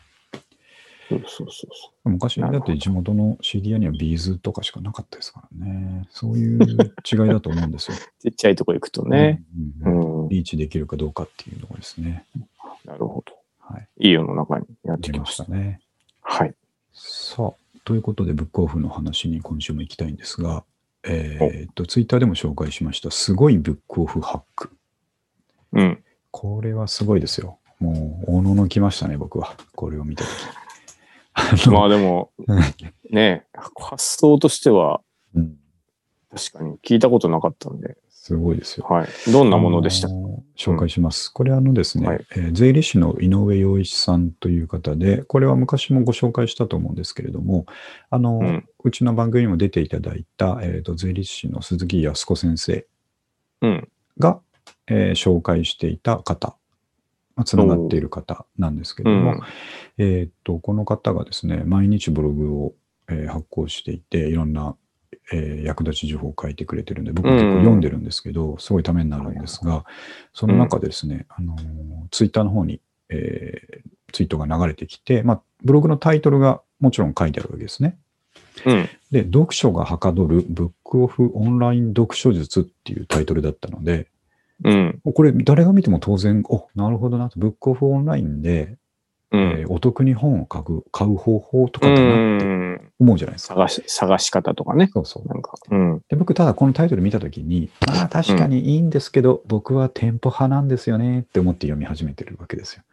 [1.09, 1.69] そうそうそう
[2.03, 6.07] そ昔、だって地元の CDI にはビーズとかしかなかったですからね。
[6.09, 7.97] そういう違いだと思うんですよ。
[7.97, 7.99] う。
[8.21, 9.43] ちっちゃいとこ行くとね。
[9.83, 10.29] ううんうんん。
[10.29, 12.25] リーチできるかどうかっていうのがですね。
[12.85, 13.33] なるほど。
[13.59, 13.87] はい。
[13.99, 15.43] いい世の中にやってきました。
[15.43, 15.79] したね。
[16.21, 16.55] はい。
[16.93, 17.53] さあ、
[17.83, 20.63] ということで、ブックオフの話に今週も行きたいんですが、
[21.07, 24.71] えーっと、ツイッターでも紹介しました、すごいブックオフハック。
[25.73, 26.03] うん。
[26.31, 27.59] これはすごいですよ。
[27.79, 29.55] もう、おののきましたね、僕は。
[29.75, 30.29] これを見たと
[31.63, 31.69] き。
[31.69, 32.31] まあでも、
[33.09, 35.01] ね、発想としては
[35.35, 35.57] うん
[36.35, 37.95] 確かに聞いたことなかったんで、
[38.25, 38.87] すごいですよ。
[38.89, 39.31] はい。
[39.31, 40.07] どんなものでした？
[40.57, 41.31] 紹介します。
[41.31, 47.67] これあのですね、はいえー税理士の井上洋一さんという方で、これは昔もご紹介したと思うんですけれども、
[48.09, 48.43] あの、う
[48.83, 52.87] うんちの番組にも出ていただいた、えーと税理士の鈴木康子先生
[53.61, 53.87] うん。
[54.17, 54.39] が、
[54.87, 56.57] えー紹介していた方、
[57.35, 59.41] まあ、つながっている方なんですけれども、うん。
[60.03, 62.73] えーっと、この方がですね、毎日ブログを、
[63.07, 64.75] えー発行していて、いろんな、
[65.31, 69.85] えー役立ち情報を書いてくれてるんで、僕も結構読んでるんですけど、すごいためになるんですが、
[70.33, 71.59] その中でですね、あのー
[72.11, 77.97] ツイッターの方に、えーツイートが流れてきて、まあ、ブログのタイトルがもちろん書いてあるわけですね。
[78.65, 78.89] うん。
[79.11, 84.07] で、読書がはかどるブックオフオンライン読書術っていうタイトルだったので、
[84.63, 85.01] うん。
[85.13, 88.77] これ誰が見ても当然、お、なるほどなと、ブックオフオンラインで、
[89.31, 89.41] うん。
[89.41, 92.64] えーお得に本を買う買う方法とかうだなってん。
[92.99, 93.55] 思うじゃないですか。
[93.55, 94.89] 探し、探し方とかね。
[94.93, 95.27] そうそう。
[95.27, 96.01] なんか、うん。
[96.09, 102.83] で僕、ただこのタイトル見たときに、まあ確かにいいんですけど、僕は店舗派なんですよねって思って読み始めてるわけですよ。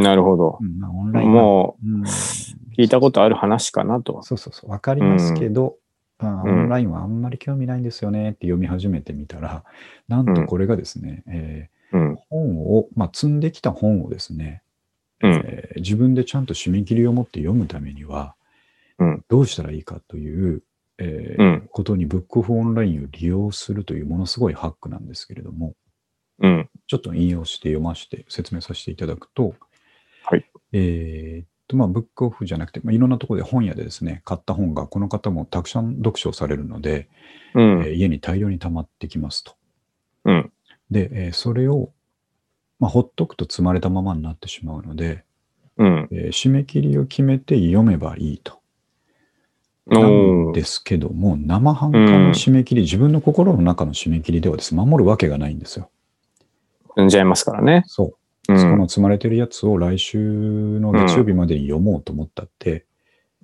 [0.00, 0.64] なるほどう。
[0.64, 4.22] んまあ、オンラインはもうん、う、聞いたことある話かなと。
[4.22, 5.74] そうそうそう、わかりますけど、うん
[6.20, 9.62] ンラインはあんまり興味ないんですよねって読み始めてみたら、
[10.08, 12.16] なんとこれがですね、えうんー。
[12.30, 14.62] 本を、まあ、積んできた本をですね、
[15.22, 15.32] うん。
[15.44, 18.34] えー自分でちゃんと締め切りを持って読むためには、
[19.04, 20.62] うんどうしたらいいかという、
[20.98, 25.74] えーうんことにブックオフオンラインを利用するというものすごいハックなんですけれども、
[26.40, 26.70] うん。
[26.86, 29.54] ちょっと引用して読ませて説明させていただくと、
[30.24, 30.44] はい。
[30.72, 37.08] えーっと、まあ、ブックオフじゃなくて、まあ、いろんなところで本屋でですね、買った本が、この方もたくさん読書をされるので、
[37.54, 37.82] うん。
[37.82, 39.54] えー家に大量に溜まってきますと。
[40.24, 40.52] うん。
[40.90, 41.92] で、えーそれを、
[42.78, 45.24] まあ、ほっとくと積まれたままになってしまうので、
[45.76, 46.08] うん。
[46.10, 48.60] えー締め切りを決めて読めばいいと。
[49.86, 55.90] なんですけども、生半可の締め切り、自分の心の中の締め切りではですね、守るわけがないんですよ。
[56.96, 57.84] 踏んじゃいますからね。
[57.86, 58.14] そ
[58.48, 58.52] う。
[58.52, 58.78] うそこん。
[58.78, 60.18] の積まれてるやつを来週
[60.80, 62.86] の月曜日までに読もうと思ったって、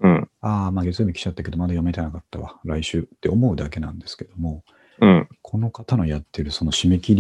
[0.01, 0.29] うん。
[0.41, 4.65] ああ、まあ月曜日来ちゃったけど、まだ読めてなかったわ、来週って思うだけなんですけども、
[5.01, 5.29] うん。
[5.43, 7.15] この方のやってるその締め切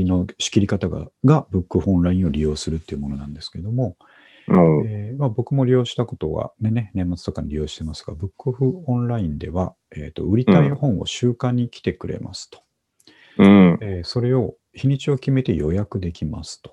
[0.00, 3.96] りの仕切り方が、がブックオフオンラインを利用するっていうものなんですけども、
[4.86, 12.60] えーまあ、僕も利用したことは、ねね、年末とかに利用してますが、ブックオフオンラインでは、えーと売りたい本を週間に来てくれますと、
[13.38, 13.78] うん。
[13.80, 16.72] えーそれを日にちを決めて予約できますと。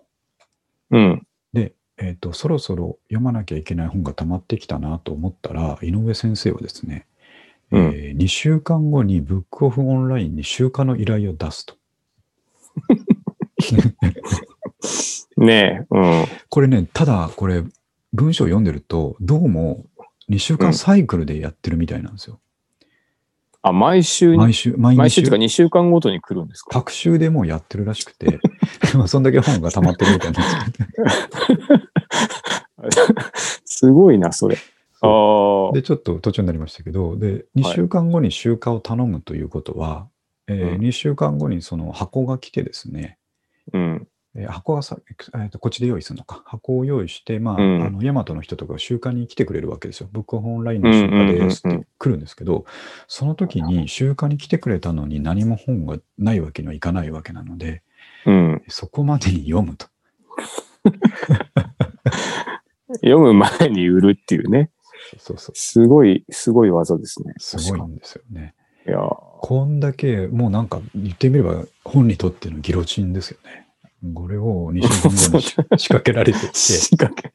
[0.92, 1.28] うん。
[1.54, 7.08] で、えーと、そろそろ読まなきゃいけない本が溜まってきたなと思ったら、井上先生はですね、
[7.72, 11.76] うんえ2週間後にブックオフオンラインに週間の依頼を出すと。
[15.38, 15.86] ねえ。
[15.90, 16.26] うん。
[16.50, 17.64] これね、ただこれ、
[18.14, 19.86] 文章を読んでると、どうも
[20.30, 22.40] 2週間サイクルでやってるみたいなんですよ。
[23.62, 26.70] あ、毎週に、毎週、毎毎週とか2週間ごとに来るんですか？
[26.72, 28.40] 各週でもうやってるらしくて、
[28.96, 31.80] まあそんだけ本が溜まってるみたいなんですけど、
[33.66, 34.58] すごいな、それ。
[35.02, 35.74] ああ。
[35.74, 40.08] で、ちょっと途中になりましたけど、で、2週間後に集荷を頼むということは、
[40.48, 43.18] えーうん2週間後にその箱が来てですね、
[43.74, 44.08] うん。
[44.36, 46.44] えー箱がさ、えーとこっちで用意するのか。
[46.46, 50.10] 箱を用意して、まあ、うんあの、ヤマトの人とかが集荷に来てくれるわけですよ。
[50.12, 52.66] ブックオンラインの集荷ですって来るんですけど、
[53.08, 57.82] その時に集荷に来てくれたのに何も本がないわけにはいかないわけなので、
[58.26, 58.64] うん。
[58.68, 59.88] そこまでに読むと。
[63.02, 64.72] 読む前に売るっていうね。
[65.18, 65.56] そうそう。
[65.56, 67.34] すごい、すごい技ですね。
[67.38, 68.54] すごいんですよね。
[68.88, 73.65] いやーこんだけ、もうなんか言ってみれば本にとってのギロチンですよね。
[74.14, 77.34] これを2週間後にし 仕掛けられてきて、仕掛け。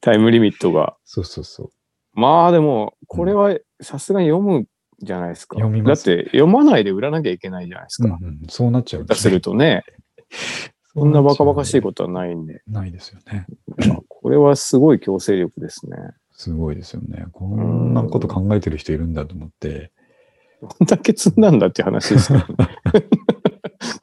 [0.00, 0.96] タイムリミットが。
[1.04, 1.70] そうそうそう。
[2.14, 4.66] まあでも、これはさすがに読む
[5.00, 5.56] じゃないですか。
[5.56, 8.18] 読みますだって読まないで売らなきゃいけないじゃないですか。
[8.20, 9.84] うんうん、そうなっちゃうんでする とね、
[10.94, 13.46] そんなバカバカしいこことはないんで、とないですよね。
[14.08, 15.96] これはすごい強制力ですね。
[16.32, 17.26] すごいですよね。
[17.32, 19.92] こんなこと考えてる人いるんだと思って、
[20.60, 23.08] どんだけ積んだんだって話ですからね。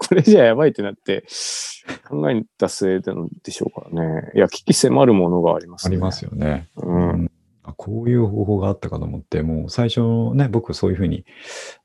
[0.08, 1.26] これじゃやばいってなって、
[2.08, 4.32] 考えた末なんでしょうからね。
[4.36, 5.96] いや、危機迫るものがありますね。
[5.96, 6.70] ありますよね。
[6.78, 7.32] うん。
[7.64, 10.02] あこういう方法があったかと思って、もう最初
[10.36, 11.26] ね、僕そういうふうに、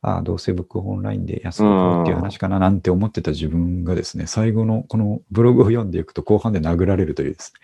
[0.03, 7.55] ああ、どうせブックオンラインで安く買うっていう話かななんて思ってた自分がですね、最後のこのブログを読んでいくと後半で殴られるというです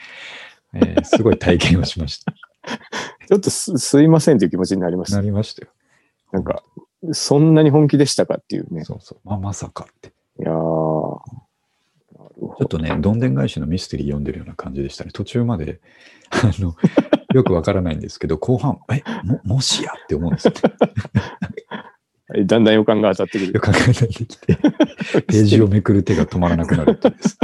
[0.73, 2.33] ね、えーすごい体験をしました。
[3.29, 5.23] ちょっとすすいませんという気持ちになりましたな。
[5.23, 5.69] りましたよ。
[6.33, 6.63] なんか、
[7.13, 8.85] そんなに本気でしたかっていうね。
[8.85, 9.19] そうそう。
[9.29, 10.13] まあ、まさかって。
[10.41, 10.53] いやー。
[10.53, 11.19] なる
[12.37, 15.11] ほどちょっとね、どんでん返しのミステリー読んでるような感じでしたね。
[15.13, 15.81] 途中まで、
[16.31, 16.75] あの、
[17.35, 20.61] よくわからないんですけど、後半、え、も、もしやって思うんですよね。
[22.47, 23.53] だんだん予感が当たってくる。
[23.53, 24.57] よく考えてきて、
[25.27, 27.39] ページをめくる手が止まらなくなるってです。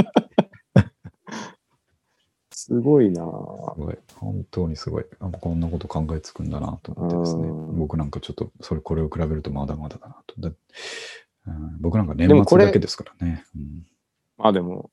[2.51, 3.97] すごいなすごい。
[4.15, 5.05] 本当にすごい。
[5.19, 7.47] あこんなこと考えつくんだなと思ってですね。
[7.49, 10.39] うん僕なんかちょっと、それ、これを比べるとまだまだだなと。
[10.39, 10.51] だ
[11.47, 13.43] うん、僕なんか年末だけですからね。
[13.55, 13.85] うん
[14.37, 14.89] まあでも、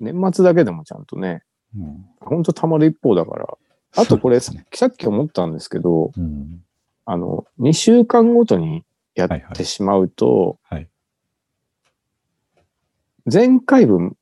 [0.00, 1.42] 年末だけでもちゃんとね、
[1.76, 3.46] うんほんと溜まる一方だから。
[3.94, 6.62] あとこれ、ねさっき思ったんですけど、うん。
[7.04, 8.84] あの、2週間ごとに
[9.14, 10.88] やっはいはいてしまうと、はい。
[13.32, 14.16] 前回分、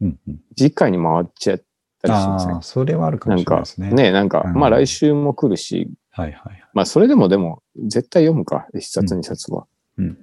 [0.00, 1.58] うんうん、次回に回っちゃっ
[2.02, 2.54] たりしません？
[2.54, 4.02] ああ、それはあるかもなんかしれないですね。
[4.10, 6.64] ね、なんか、うんまあ来週も来るし、はいはいはい。
[6.74, 9.66] まあそれでもでも、絶対読むか、一冊二冊は。
[9.96, 10.18] うんうん、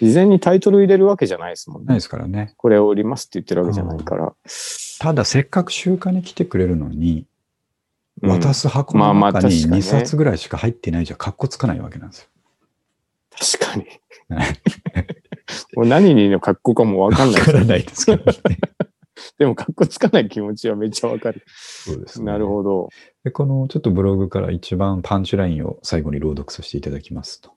[0.00, 1.86] 事前にタイトル入れるわけじゃないですもんね。
[1.88, 2.54] ないですからね。
[2.56, 4.32] これを売りますって言ってるわけじゃないから。
[5.00, 7.26] ただ、せっかく集荷に来てくれるのに、うん
[8.20, 12.28] 渡す箱の中に確かにね2冊ぐらいしか入ってないじゃ、かっこつかないわけなんですよ。
[13.30, 13.86] 確かに
[14.28, 14.60] はい。
[15.76, 18.58] もう何にの格好かもわかんないわからないですけどね。
[19.38, 21.44] でも、かっこつかない気持ちはめっちゃわかる。
[21.46, 22.26] そうですね。
[22.26, 22.88] なるほど。
[23.24, 27.52] で、このちょっとブログから一番パンチラインを最後に朗読させていただきますと。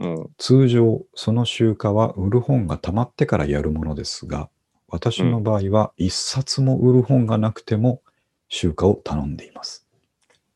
[0.00, 0.30] うん。
[0.38, 4.48] 通常、その集荷は売る本が溜まってからやるものですが、
[4.88, 8.00] 私の場合は一冊も売る本がなくても
[8.48, 9.86] 集荷を頼んでいます。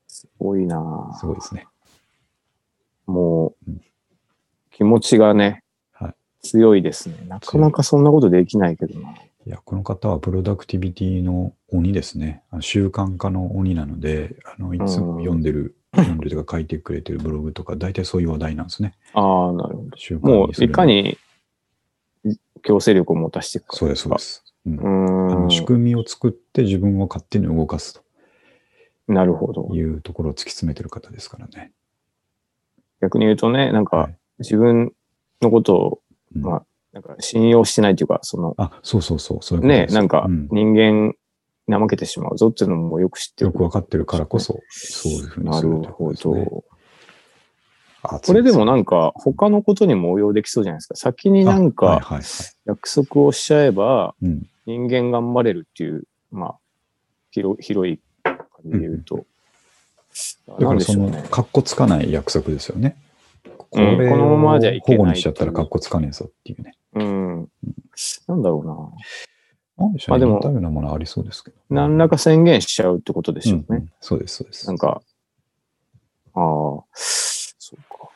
[0.06, 1.66] すごいなすごいですね。
[3.06, 3.80] もううん、
[4.70, 5.62] 気持ちがね、
[5.92, 7.16] はい強いですね。
[7.26, 9.10] なかなかそんなことできないけどな。
[9.48, 12.42] いや、この方はプロダクティビティの鬼ですね。
[12.60, 18.94] 習慣化の鬼なので、あのいつも読んでる、読んでるとか書いてくれてるブログとか、大体そういう話題なんですね。
[19.14, 20.28] ああ、なるほど。
[20.28, 21.18] もう、いかに
[22.62, 23.76] 強制力を持たしていくか。
[23.76, 24.44] そうです、そうです。
[24.66, 28.02] うんうあのー仕組みを作って自分を勝手に動かす
[29.08, 29.14] ん。
[29.14, 29.74] なるほどと。
[29.74, 31.72] いうところを突き詰めてる方ですからね。
[33.00, 34.92] 逆に言うとね、なんかはい自分
[35.40, 36.00] のことを、
[36.34, 41.14] うんまあ、なんか信用してないというか、その、あ、そうそうそう、そうね、なんかうん人間
[41.68, 43.50] 怠けてしまうぞっていうのもよく知ってる。
[43.50, 46.44] よくわかってるからこそ、そういうふうになするるほということですね。
[46.44, 46.64] ど。
[48.02, 50.96] あこれでもななんか他のことにも応用できそうじゃないですか。
[50.96, 52.20] 先になんはいか。
[52.64, 54.46] 約束をしちゃえばうん。
[54.66, 56.58] 人間頑張れるっていう、まあ、
[57.30, 59.24] 広広い感じで言うと。
[60.58, 61.10] だからその。
[61.22, 62.96] かっこつかない約束ですよね。
[63.70, 66.74] このままじゃいけない保護にしちゃったらかっこつかねえぞっていうね。
[66.94, 67.48] うん。
[68.26, 68.90] なんだろうな。
[69.78, 70.26] なんでしょうね。
[70.26, 71.56] まあでもようなものありそうですけど。
[71.70, 73.64] 何らか宣言しちゃうってことでしょうね。
[73.68, 74.66] うんうんそうです、そうです。
[74.66, 75.00] なんか、
[76.34, 77.98] ああ、そうか。
[77.98, 78.12] こ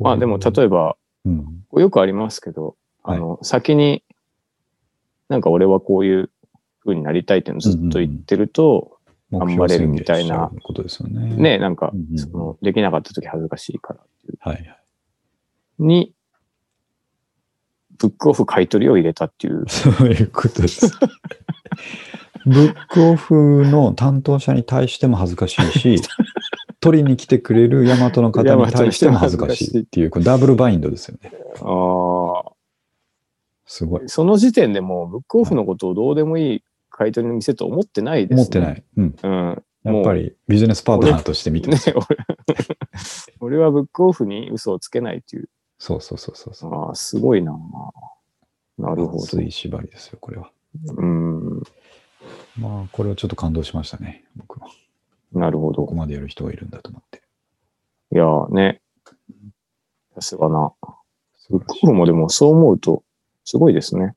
[0.00, 1.64] うまあでも例えば、うん。
[1.76, 4.02] よくありますけど、あの、先に、
[5.28, 6.30] なんか俺はこういう
[6.84, 8.98] 風になりたいっていうのをずっと言ってると、
[9.30, 11.36] 目頑張れるみたいなことですよね。。
[11.36, 14.38] ね、なんかうんう、んその、できなかった時恥ずかしいからっていう。
[14.40, 14.76] はいはい。
[15.78, 16.12] に、
[18.20, 19.64] クオフ買い取りを入れたっていう。
[19.68, 20.92] そういうことです。
[22.46, 25.96] ブックオフの担当者に対しても恥ずかしいし、
[26.80, 31.32] 取りに来てくれるヤマトの方に対しても恥ずかしいっていう、これダブルバインドですよね。
[31.62, 32.52] あ
[33.66, 34.08] すごいあ、。
[34.08, 38.42] その時点でもうブックオフのことをどうでもいい買い取りの店と思ってないですね。
[38.42, 38.84] 思ってない。
[38.96, 39.16] うん。
[39.22, 39.62] うん。
[39.82, 45.48] やっぱりビジネスパートナーとして見てねます。、俺 俺はブックオフに嘘をつけないっていう。
[45.80, 46.74] そうそうそうそうそう。
[46.74, 47.52] ああ、すごいな。
[48.78, 49.24] なるほど。
[49.24, 50.50] 熱い縛りですよ、これは。
[50.96, 51.62] うん。
[52.58, 54.68] まあ、これはちょっと感動しましたね、僕は。
[55.32, 55.94] なるほどここ。
[55.94, 57.22] までやる人がいるんだと思って。
[58.12, 58.82] いやーね。
[60.14, 60.72] さすがな。
[61.48, 63.02] ブックオフもでもそう思うと、
[63.44, 64.14] すごいですね。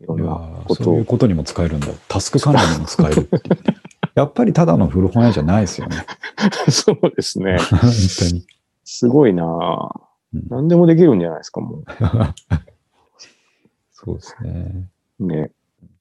[0.00, 0.84] いろんなことを。
[0.84, 1.86] そういうことにも使えるんだ。
[2.08, 3.76] タスク管理にも使えるっていうね。
[4.16, 5.96] やっぱりただの古本屋じゃないですよね。
[6.70, 7.58] そうですね。
[7.70, 8.46] 本当に。
[8.82, 10.13] すごいなうん
[10.48, 11.82] 何でもできるんじゃないですか、も
[13.92, 14.88] そうですね。
[15.20, 15.26] う。
[15.26, 15.50] ね。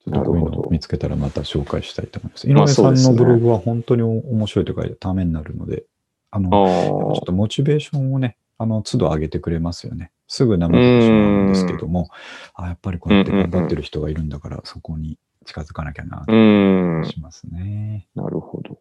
[0.06, 2.50] ちょっとこういうのを見つけたらまた紹介したいと思います。
[2.50, 5.86] 井まあ上さんのブログは本当に面白いというか、ためになるので、
[6.32, 10.12] あの、あちょあっとモチベーションをね、あの、都度上げてくれますよね。
[10.28, 12.10] すぐ怠けてしまうんですけども、
[12.56, 17.06] あやっぱりこうやって頑張ってる人がいるんだから、そこに近づかなきゃな、うーん。
[17.06, 18.08] しますね。
[18.16, 18.73] なるほど。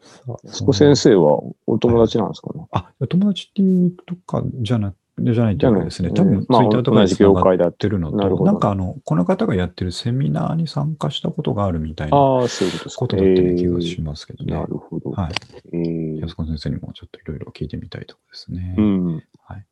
[0.00, 2.66] さあ安子先生はお友達なんですかね。
[2.72, 13.00] あ、友達っていうとかじゃなじゃないというかですね、多分ツイまあッターとか同じ業界だやってるのと、なるほどなんかあの、この方がやってるセミナーに参加したことがあるみたいなああ、そういうことですか。
[13.00, 14.54] ことだったような気がしますけどね。
[14.54, 15.10] なるほど。
[15.10, 15.32] はい。
[15.74, 18.74] えー安子先生にもちょっといろいろ聞いてみたいところですね。
[18.78, 19.24] うん。
[19.44, 19.66] はい。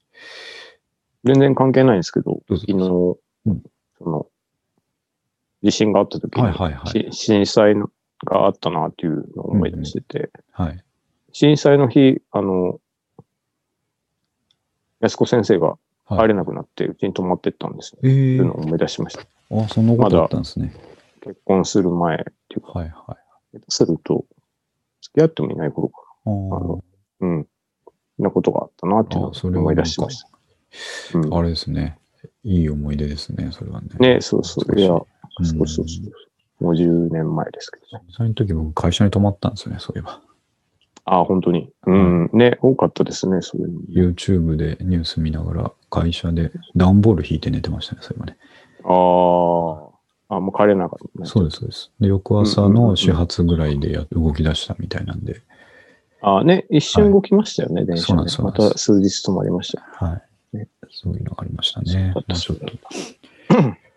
[1.24, 2.72] 全然関係ないんですけど、昨日、
[3.47, 3.62] うん
[3.99, 4.26] その、
[5.62, 6.91] 地震があった時に、はいはいはい。
[6.91, 7.91] し震災の
[8.25, 10.85] があったなっていうのを思い出してて、はい。
[11.33, 12.81] 震災の日、あの、
[15.01, 17.99] 安子先生がはい、入れなくなって、うちに泊まってったんですよ。
[18.03, 19.27] えっていうーのを思い出しました。
[19.51, 20.73] あ、そんなことあったんですね。
[21.21, 23.16] 結婚する前っていうか、はいは
[23.55, 23.61] い。
[23.69, 24.25] すると、
[25.03, 26.35] 付き合ってもいない頃かあな。
[26.35, 26.85] あの、
[27.21, 27.47] うん。
[28.19, 30.29] なことがあったなっていうのを思い出しました。
[31.14, 31.99] うんああれですね。
[32.43, 33.89] いい思い出ですね、それはね。
[33.99, 34.79] ね、そうそう。
[34.79, 36.12] いや、うんそうそうそう。
[36.61, 38.04] もう10年前ですけどね。
[38.11, 40.20] その時僕会社に泊まったんですよね、そういえば。
[41.04, 41.70] ああ、本当に。
[41.86, 42.30] うん。
[42.32, 43.80] ね、多かったですね、そういうの。
[44.12, 48.36] YouTube でニュース見ながら会社で段ボール引いて寝てましたね、それはね。
[48.84, 48.88] あ
[50.30, 50.36] あ。
[50.36, 51.26] あ、もう帰れなかった、ね。
[51.26, 51.90] そうです、そうです。
[52.00, 55.40] で、翌朝の始発ぐらいでや動き出したみたいなんで、
[56.20, 60.04] ああ、ね、一瞬動きましたよね、電車ねそうなんですまた数日止まりました。
[60.04, 60.68] はいね。
[60.90, 62.12] そういうのがありましたね。
[62.14, 62.66] そうだちょっと、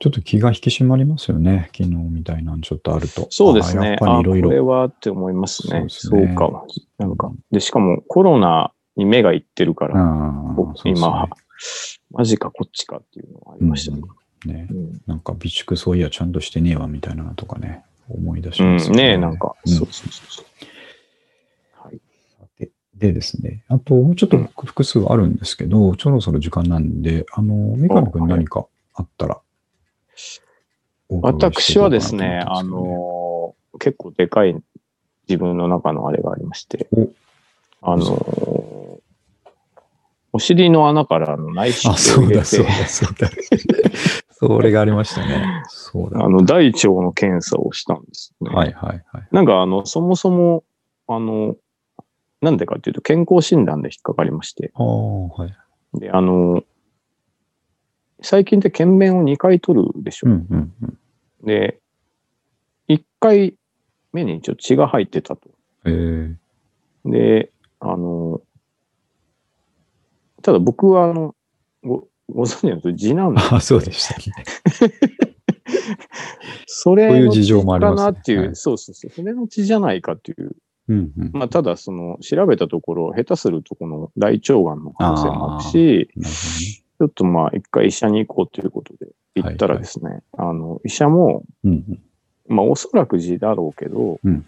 [0.00, 1.70] ちょっと気が引き締まりますよね。
[1.76, 3.26] 昨日みたいなのちょっとあると。
[3.30, 3.80] そうですね。
[3.82, 4.48] あやっぱありいろいろ。
[4.48, 5.70] これはって思いますね。
[5.70, 6.64] そうですそうねか。
[6.98, 7.32] なんか。
[7.50, 11.28] で、しかもコロナに目がいってるから、ああ僕そうですね今、
[12.12, 14.02] マジかこっちかっていうのがありましたね。
[14.46, 14.74] ねう。
[14.74, 20.46] んなんか備蓄そういやちゃんとしてねえわみたいなのとかね、思い出しうんますよねえ、なんか、うんそうそうそう。
[22.58, 29.40] ででですね、あともうちょっと複数あるんですけど、そろそろ時間なんで、あの、三上君何かあったら、
[31.08, 34.56] 私はですね、あのー結構でかい
[35.28, 37.08] 自分の中のあれがありましてお、
[37.82, 38.68] あのー
[40.32, 43.88] お尻の穴からの内視あ、鏡を入れそうだ、そうて、だ、そうだ。
[44.30, 45.64] それがありましたね。
[45.68, 46.22] そうだ。
[46.22, 48.50] あの、大腸の検査をしたんですね。
[48.50, 49.28] はいはいはい。
[49.32, 50.64] なんか、あの、そもそも、
[51.08, 51.56] あの、
[52.42, 55.54] なんでかっていうと、健康診断で引っかかりまして、ああ、はい。
[55.94, 56.62] で、あの、
[58.30, 60.26] 最近って検便を2回取るでしょ。
[60.26, 60.98] うんうんうん。
[61.46, 61.80] で、
[62.90, 63.54] 1回
[64.12, 65.48] 目に一応血が入ってたと。
[65.86, 67.50] えー、で、
[67.80, 68.42] あの、
[70.42, 71.34] ただ僕は、あの、
[71.82, 74.44] ご、ご存知のと次男で、あ、そうでしたね。
[76.66, 80.54] それそういう事情もありますねかなっていう、はいそうそうそう、それの血じゃないかっていう、
[80.88, 81.30] うんうん。
[81.32, 86.10] まあ、ただ、その、調べたところ、下手するとこの大腸がんの可能性もあるし、
[86.98, 91.44] ちょっとまあ、一回医者に行こうということで行ったらですね、あの、医者も。
[91.64, 92.02] うん
[92.50, 94.44] まあ、おそらく痔だろうけど、うん。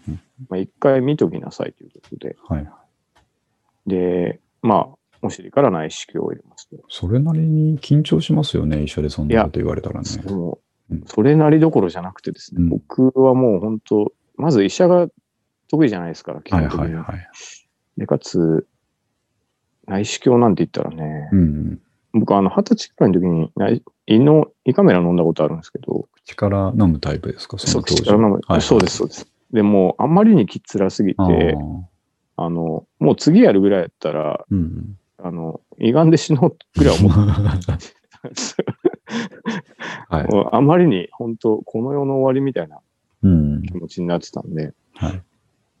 [0.49, 2.67] まあ、一回見ときなさいということで、はい。
[3.85, 6.77] で、まあ、お尻から内視鏡を入れますと。
[6.89, 10.07] それなりに緊張しますよね、医者でそんなこと言われたらね。
[10.25, 15.07] もううんそれなりどころじゃなくてですね、うん僕はもう本当、まず医者が
[15.69, 16.95] 得意じゃないですから、基はい本的に。
[16.95, 17.27] はいはい。
[17.97, 18.67] で、かつ、
[19.87, 21.81] 内視鏡なんて言ったらね、うんうん。
[22.13, 27.57] 僕、あの、二十歳くらいの時に内胃の、胃カメラ飲んだことあるんですけど、口から飲むタイプですか？
[27.57, 29.27] そそう、の当時口から飲む、はいはいそうです、そうです。
[29.51, 31.81] でもう、あんまりにきつらすぎあて、ー
[32.37, 34.97] あの、もう次やるぐらいやったら、うんうん。
[35.23, 37.11] あの、胃がんで死のうぐらい思っ
[37.59, 37.77] てた
[40.09, 40.27] はい。
[40.51, 42.79] あまりに本当、この世の終わりみたいな
[43.23, 43.61] うん。
[43.63, 45.21] 気持ちになってたんで、はい。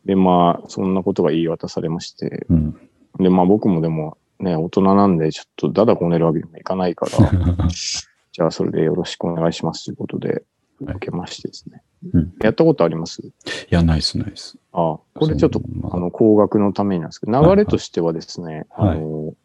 [0.05, 2.75] で、まあ、そんなことが言い渡されまして、うん。
[3.19, 7.11] で、まあ僕もでもね、大人なんで、ちょっとだだこねるわけにもいかないから、
[8.31, 10.41] じゃあそれでよろしくお願いしますということで、はい
[10.83, 11.83] 受けましてですね。
[12.11, 13.21] うんやったことあります？
[13.21, 13.31] い
[13.69, 14.57] や、ナイスナイス。
[14.73, 15.61] あこれちょっと
[15.91, 19.35] あの、高額のためになんですけど、はいはい流れとしてはですね、はいあの、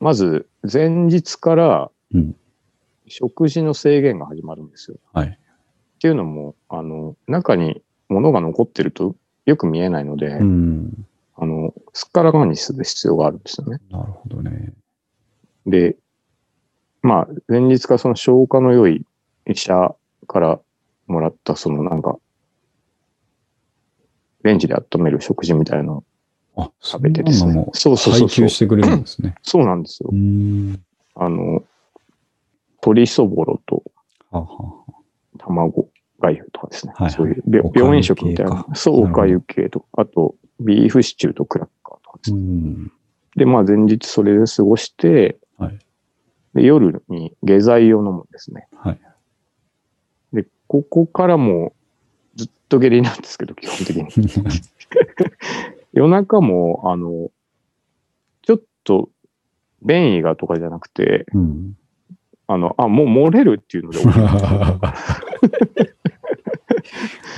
[0.00, 2.34] まず、前日からうん、
[3.06, 4.96] 食事の制限が始まるんですよ。
[5.12, 5.28] はい。
[5.28, 9.14] っていうのも、あの、中に物が残ってると
[9.46, 11.06] よく見えないので、うん。
[11.36, 13.80] あの、すっからかんにする必要があるんですよね。
[13.90, 14.72] なるほどね。
[15.66, 15.96] で、
[17.02, 19.04] まあ、前日からその消化の良い
[19.46, 19.94] 医者
[20.26, 20.60] から
[21.06, 22.18] もらった、そのなんか、
[24.42, 26.04] レンジで温める食事みたいなの
[26.56, 29.34] を食べてですねそうそうそう配給してくれるんですね。
[29.42, 30.14] そうなんですよう。
[30.14, 30.82] ん。
[31.14, 31.62] あの、
[32.82, 33.82] 鶏そぼろと
[35.38, 35.88] 卵
[36.20, 36.92] がゆとかですね。
[36.94, 41.68] はいはいそういう病院食みたいなそう、おかゆ系とか、あと、ビーフシチューとクラッ
[42.20, 42.42] ですうね。
[42.42, 42.92] ん。
[43.36, 45.78] で、まあ前日それで過ごして、はい
[46.54, 48.66] で夜に下剤を飲むんですね。
[48.72, 49.00] はい。
[50.32, 51.72] で、ここからも
[52.34, 54.08] うずっと下痢なんですけど、基本的に。
[55.92, 57.30] 夜中も、あの、
[58.42, 59.10] ちょっと
[59.82, 61.76] 便意がとかじゃなくて、うん。
[62.46, 64.00] あの、あ、もう漏れるっていうので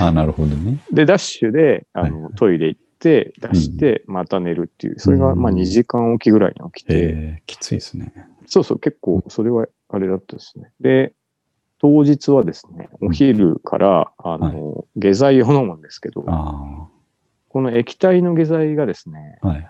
[0.01, 0.79] あ、なるほどね。
[0.91, 8.13] で、ダッシュで、あの、はいトイレ行って、出して、また寝るっていう、それが、まあうん2時間おきぐらいに起きて、えー、きついですね。
[8.47, 10.71] そうそう、結構、それはあれだったですね。
[10.81, 11.13] で、
[11.81, 16.89] 当日はですね、お昼から、あの、下剤を飲むんですけど、あ
[17.49, 19.49] この液体の下剤がですね、あ。
[19.49, 19.69] はい。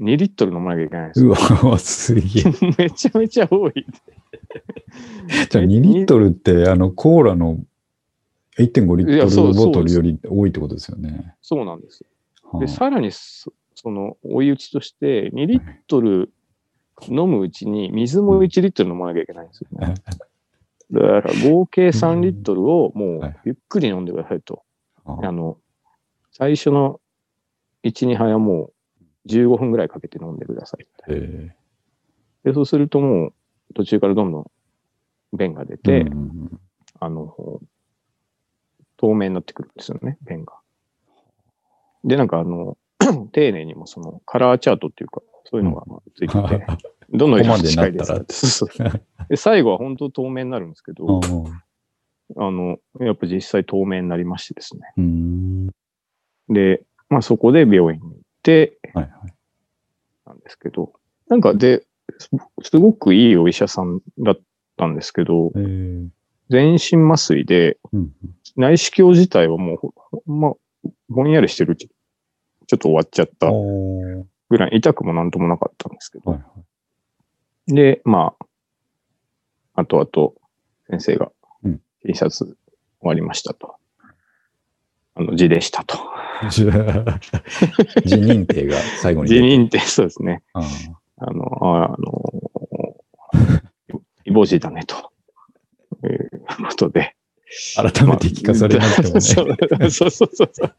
[0.00, 1.34] 2リットル飲まなきゃいけないんですうよ。
[1.70, 2.44] わ、すげえ。
[2.76, 3.72] めちゃめちゃ多い。
[5.48, 7.58] じゃあ2リットルって、あの、コーラの
[8.58, 11.34] 1.5リットルそうそうボトルより多いってことですよね。
[11.42, 12.04] そうなんです。
[12.04, 12.15] はあ
[12.60, 16.32] で、さらにそ、その、追い打ちとして、2リットル
[17.08, 19.94] 飲むうちに水も1リットル飲まなきゃいけないんですよね。
[20.90, 24.62] だから合計3リットルをもはいうゆっくり飲んでくださいと。
[25.04, 25.58] ああの、
[26.32, 27.00] 最初の
[27.82, 28.70] 1、2杯はも
[29.26, 30.86] う15分ぐらいかけて飲んでください。
[31.08, 31.54] え
[32.44, 33.34] で、そうするともう
[33.74, 34.50] 途中からどんどん
[35.36, 36.06] 便が出ーて、
[37.00, 37.34] あの、
[38.96, 40.54] 透明になってくるんですよね、便が。
[42.06, 42.76] で、なんかあの、
[43.32, 45.84] 丁寧にもそのカラーチャートっていうか、そういうのが
[46.14, 46.66] ついてて、
[47.10, 48.34] どの色が近いですかって。
[48.34, 51.20] そうそうで、最後は本当透明になるんですけど、
[52.36, 54.82] あの、やっぱ実際透明になりましてですね。
[54.96, 55.66] うん。
[56.48, 59.34] で、まあそこで病院に行って、はいはい。
[60.26, 60.92] なんですけど、
[61.28, 61.86] なんかで、
[62.18, 62.30] す
[62.62, 64.38] すごくいいお医者さんだっっ
[64.76, 66.08] たんですけど、えー
[66.48, 68.12] 全身麻酔で、うん
[68.54, 70.52] 内視鏡自体はもうほ、ほんま、
[71.08, 71.76] ぼんやりしてるう
[72.66, 73.50] ち、ちょっと終わっちゃった
[74.50, 76.46] ぐらい、痛くもなんともなかったんですけど、はいは
[77.68, 77.74] い。
[77.74, 78.34] で、ま
[79.74, 80.34] あ、あとあと、
[80.88, 81.30] 先生が
[81.64, 82.56] うん、T シャツ終
[83.02, 83.76] わりましたと。
[85.14, 85.98] あの、字でしたと。
[86.44, 86.68] 自
[88.16, 89.36] 認定が最後に字。
[89.36, 90.42] 認定、そうですね。
[90.52, 90.60] あ
[91.18, 93.56] あの、ああの、
[94.26, 95.12] イボ字だね、と。
[96.04, 96.30] いう
[96.68, 97.15] ことで。
[97.76, 99.20] ー改めて聞かされなくてもね。
[99.20, 99.50] そう
[99.90, 100.74] そうそうそうそう。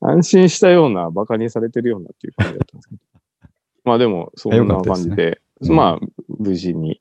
[0.00, 3.00] 安心したような、馬鹿にされてるようなっていう感じだったんですけど。
[3.84, 7.00] まあでも、そんな感じで、うんまあ、無事に、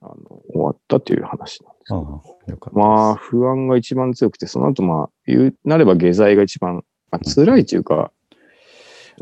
[0.00, 0.14] あの、
[0.52, 2.22] 終わったという話なんですけあど。
[2.66, 8.12] あまあ、不安が一番強くて、その後、まあ、言うなれば下剤が一番、まあ、辛いというか、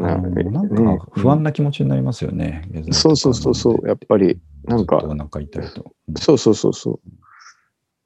[0.01, 2.63] あのなんか不安な気持ちになりますよね。
[2.73, 5.83] 下剤とかそうそうそうそう、やっぱり、なんかずっとお腹痛いと。
[6.09, 7.01] うんそうそうそうそう。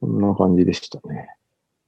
[0.01, 1.28] そんな感じでしたね。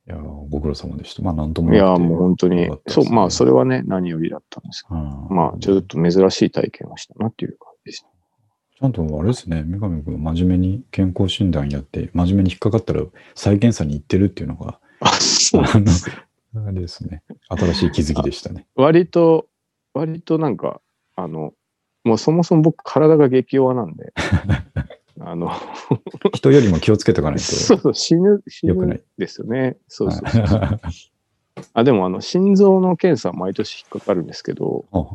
[0.06, 1.22] いやー、ご苦労様でした。
[1.22, 8.08] まあ、なんともいやもう本当にそう、まあ、それはね、何よりだったんですけうんど、まあ、ちょっと珍しい体験をしたなっていう感じでした。
[8.80, 13.02] ちゃんとあれですね、三上君、真面目に健康診断やって、真面目に引っかかったら
[13.34, 18.66] 再検査に行ってるっていうのが、あ、そうあの、あれですね、新しい気づきでしたね。
[18.74, 19.46] 割と、
[19.92, 20.80] 割となんか、
[21.14, 21.52] あの、
[22.04, 24.14] もうそもそも僕、体が激弱なんで、
[25.22, 25.50] あの、
[26.34, 27.42] 人よりも気をつけとかないと。
[27.44, 29.76] そうそう、死ぬ、死よくないぬですよね。
[29.88, 30.80] そうそうそう。
[31.74, 35.06] あ、でも、あの、心臓の検査は毎年引っかかるんですけど、あ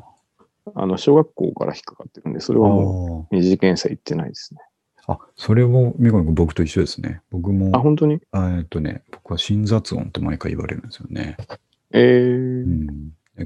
[0.76, 4.60] あの、小学校から引っかかってるんで、それはもう、二次検査行ってないですね。
[5.08, 7.22] ああ、それも三上君、僕と一緒ですね。
[7.32, 8.20] 僕も、あ、本当に？
[8.32, 11.38] あえっとね、僕は心雑音って毎回言われるんですよね。
[11.92, 12.66] えうー。
[12.66, 12.88] ん。
[13.38, 13.46] だ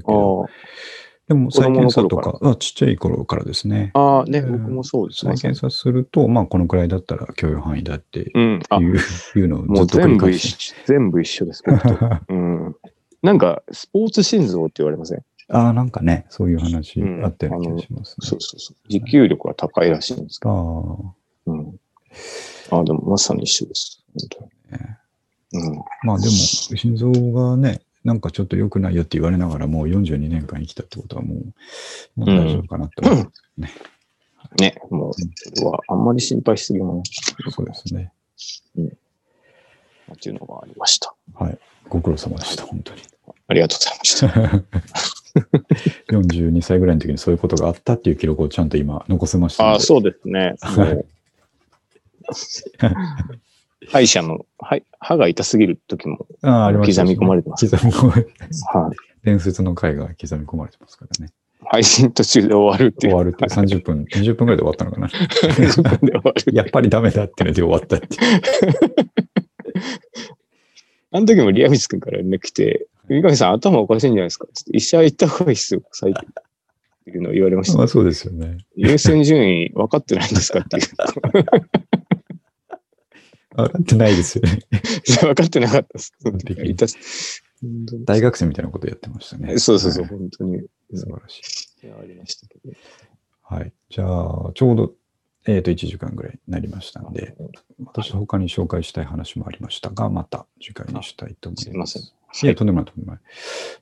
[1.30, 3.92] でも再検査とか、あちっちゃい頃からですね。
[3.94, 5.42] あ、ああ、ね、うん僕もそうですね再。
[5.42, 8.60] 検査すると、まあ、このくらいだったら許容範囲だっていうん。
[8.68, 11.62] あ、ういうのをもずっと繰う全部一り返し緒、全部一緒です。
[12.28, 12.76] うん。
[13.22, 15.22] なんか、スポーツ心臓って言われません？
[15.50, 18.26] ああ、なんかね、そういう話うんあったような気がしますね。
[18.26, 18.76] そうそうそう。
[18.88, 21.14] 持久力が高いらしいんですけあど。
[21.46, 21.80] あ、うん。
[22.72, 24.02] あ、でもまさに一緒です。
[24.14, 24.48] 本
[24.80, 24.98] ね
[25.52, 25.64] 当に。
[25.66, 25.78] うん。
[26.02, 33.32] まあでも、心臓がね、なんかちょっと良くないよって言われながらもう42年間生きたってことはもう、もう大丈夫かなって思う、
[34.58, 37.02] ね、もう、それはあんまり心配しすぎもね、
[37.50, 38.12] そうですね。
[40.12, 41.14] っていうのがありました。
[41.34, 41.58] はい。
[41.88, 43.02] ご苦労様でした、本当に。
[43.48, 44.26] ありがとうございました。
[46.16, 49.76] 42歳ぐらいの時にそういうことがあったっていう記録をちゃんと今残せましたので。
[49.76, 50.54] あそうですね。
[53.88, 58.30] 歯医者の、はい歯が痛すぎる時も、ああありました刻み込まれてます刻み込まれて
[58.74, 58.96] はい。
[59.24, 61.32] 伝説の回が刻み込まれてますからね。
[61.64, 63.12] 配信途中で終わるっていう。
[63.14, 65.08] 終わるって30分、20分ぐらいで終わったのかな。
[65.08, 66.54] 30分で終わる。
[66.54, 68.40] やっぱりダメだってので終わったっていう。
[71.12, 74.46] あの時もリアミス君から連絡来て、三上さん頭おかしいんじゃないですか？
[74.54, 76.22] つって医者行った方がいいっすよ、最近。
[76.22, 77.78] っていうのを言われました。
[77.78, 78.58] まあそうですよね。
[78.76, 80.60] 優先順位分かってないんですか？
[80.60, 80.82] っていう。
[83.62, 84.60] 分かってないですよね。
[85.20, 86.12] 分かってなかったです。
[88.04, 89.58] 大学生みたいなことやってましたね。
[89.58, 90.60] そうそうそう、はい本当に。
[90.94, 91.40] 素晴らし
[91.82, 91.86] い。
[91.86, 92.72] いやありましたけど。
[93.42, 93.72] はい。
[93.88, 94.94] じゃあ、ちょうど、
[95.46, 97.34] えっ、と、1時間ぐらいになりましたんで、
[97.84, 101.98] 私他に紹介したい話もありましたが、また次回にしたいと思います。
[101.98, 102.48] すいません。
[102.48, 103.22] いや、とんでもない、とんでもない。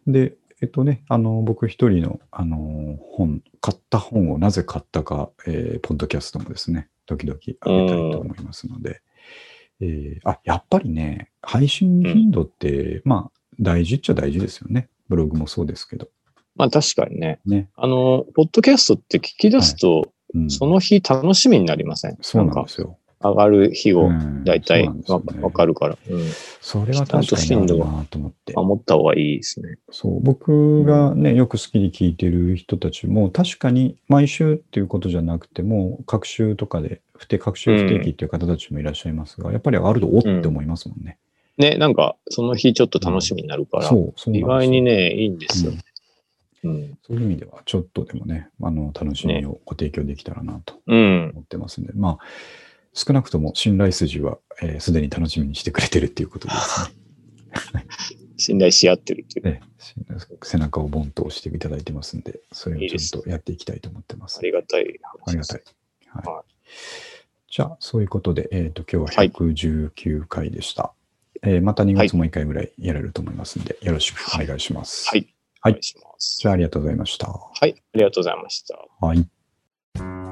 [0.07, 9.01] で、えっとね、あの、僕一人の、あの、本、買った本をなぜ買ったか、えーポッドキャストもですね、時々あげたいと思いますので、
[9.81, 14.89] えーあ、やっぱりね、配信頻度って、まあ、大事っちゃ大事ですよね。
[15.09, 16.09] ブログもそうですけど。
[16.57, 17.41] まあ確かにね。
[17.47, 17.69] ね。
[17.77, 22.19] あの、ポッドキャストって聞き出すと、うん、その日楽しみになりません？
[22.21, 22.99] そうなんかですよ。
[23.21, 25.99] 上がる日をうん大体そうなんねわかるから。
[26.09, 26.21] うん。
[26.61, 28.53] それは確かにあるなと思って。
[28.55, 29.79] 守った方がいいですね。
[29.91, 41.19] そう、僕がね、よく好きに聞いてる人たちも、確かに毎週っていうことじゃなくても、各週とかで、不定、各週不定期っていう方たちもいらっしゃいますが、やっぱりあるとおって思いますもんね。
[41.59, 45.73] ね、なんか、その日ちょっと楽しみになるから、意よ外にね、いいんですよ
[46.63, 46.71] うん。
[46.71, 46.99] うん。
[47.05, 51.31] そういう意味では、ちょっとでもね、あの、楽しみをご提供できたらなとうん。
[51.35, 52.25] 思ってますんで、まあ、
[52.95, 56.91] 少なくとも信頼筋はすで、すでに楽しみにしてくれてるっていうことです
[57.75, 57.87] ね。
[58.39, 59.47] 信頼し合ってるっていう。
[59.47, 59.61] ね
[60.43, 64.39] 背中をボンと押していただいてますんで、それをちゃんとやっていきたいと思ってます。
[64.39, 64.83] ありがたい。
[64.83, 65.63] ありがたい。
[66.07, 66.45] はいは
[67.51, 70.93] じゃあ、そういうことで、えっ、と、今日ははい119回でした。
[71.43, 75.09] えーまた2月も1回ぐらいやれると思いますんで、よろしくお願いします。
[75.09, 75.21] はい。
[75.61, 76.39] はいお願いします。
[76.41, 77.29] じゃあ、ありがとうございました。
[77.29, 77.75] はい。
[77.95, 78.79] ありがとうございました。
[79.01, 80.28] はい。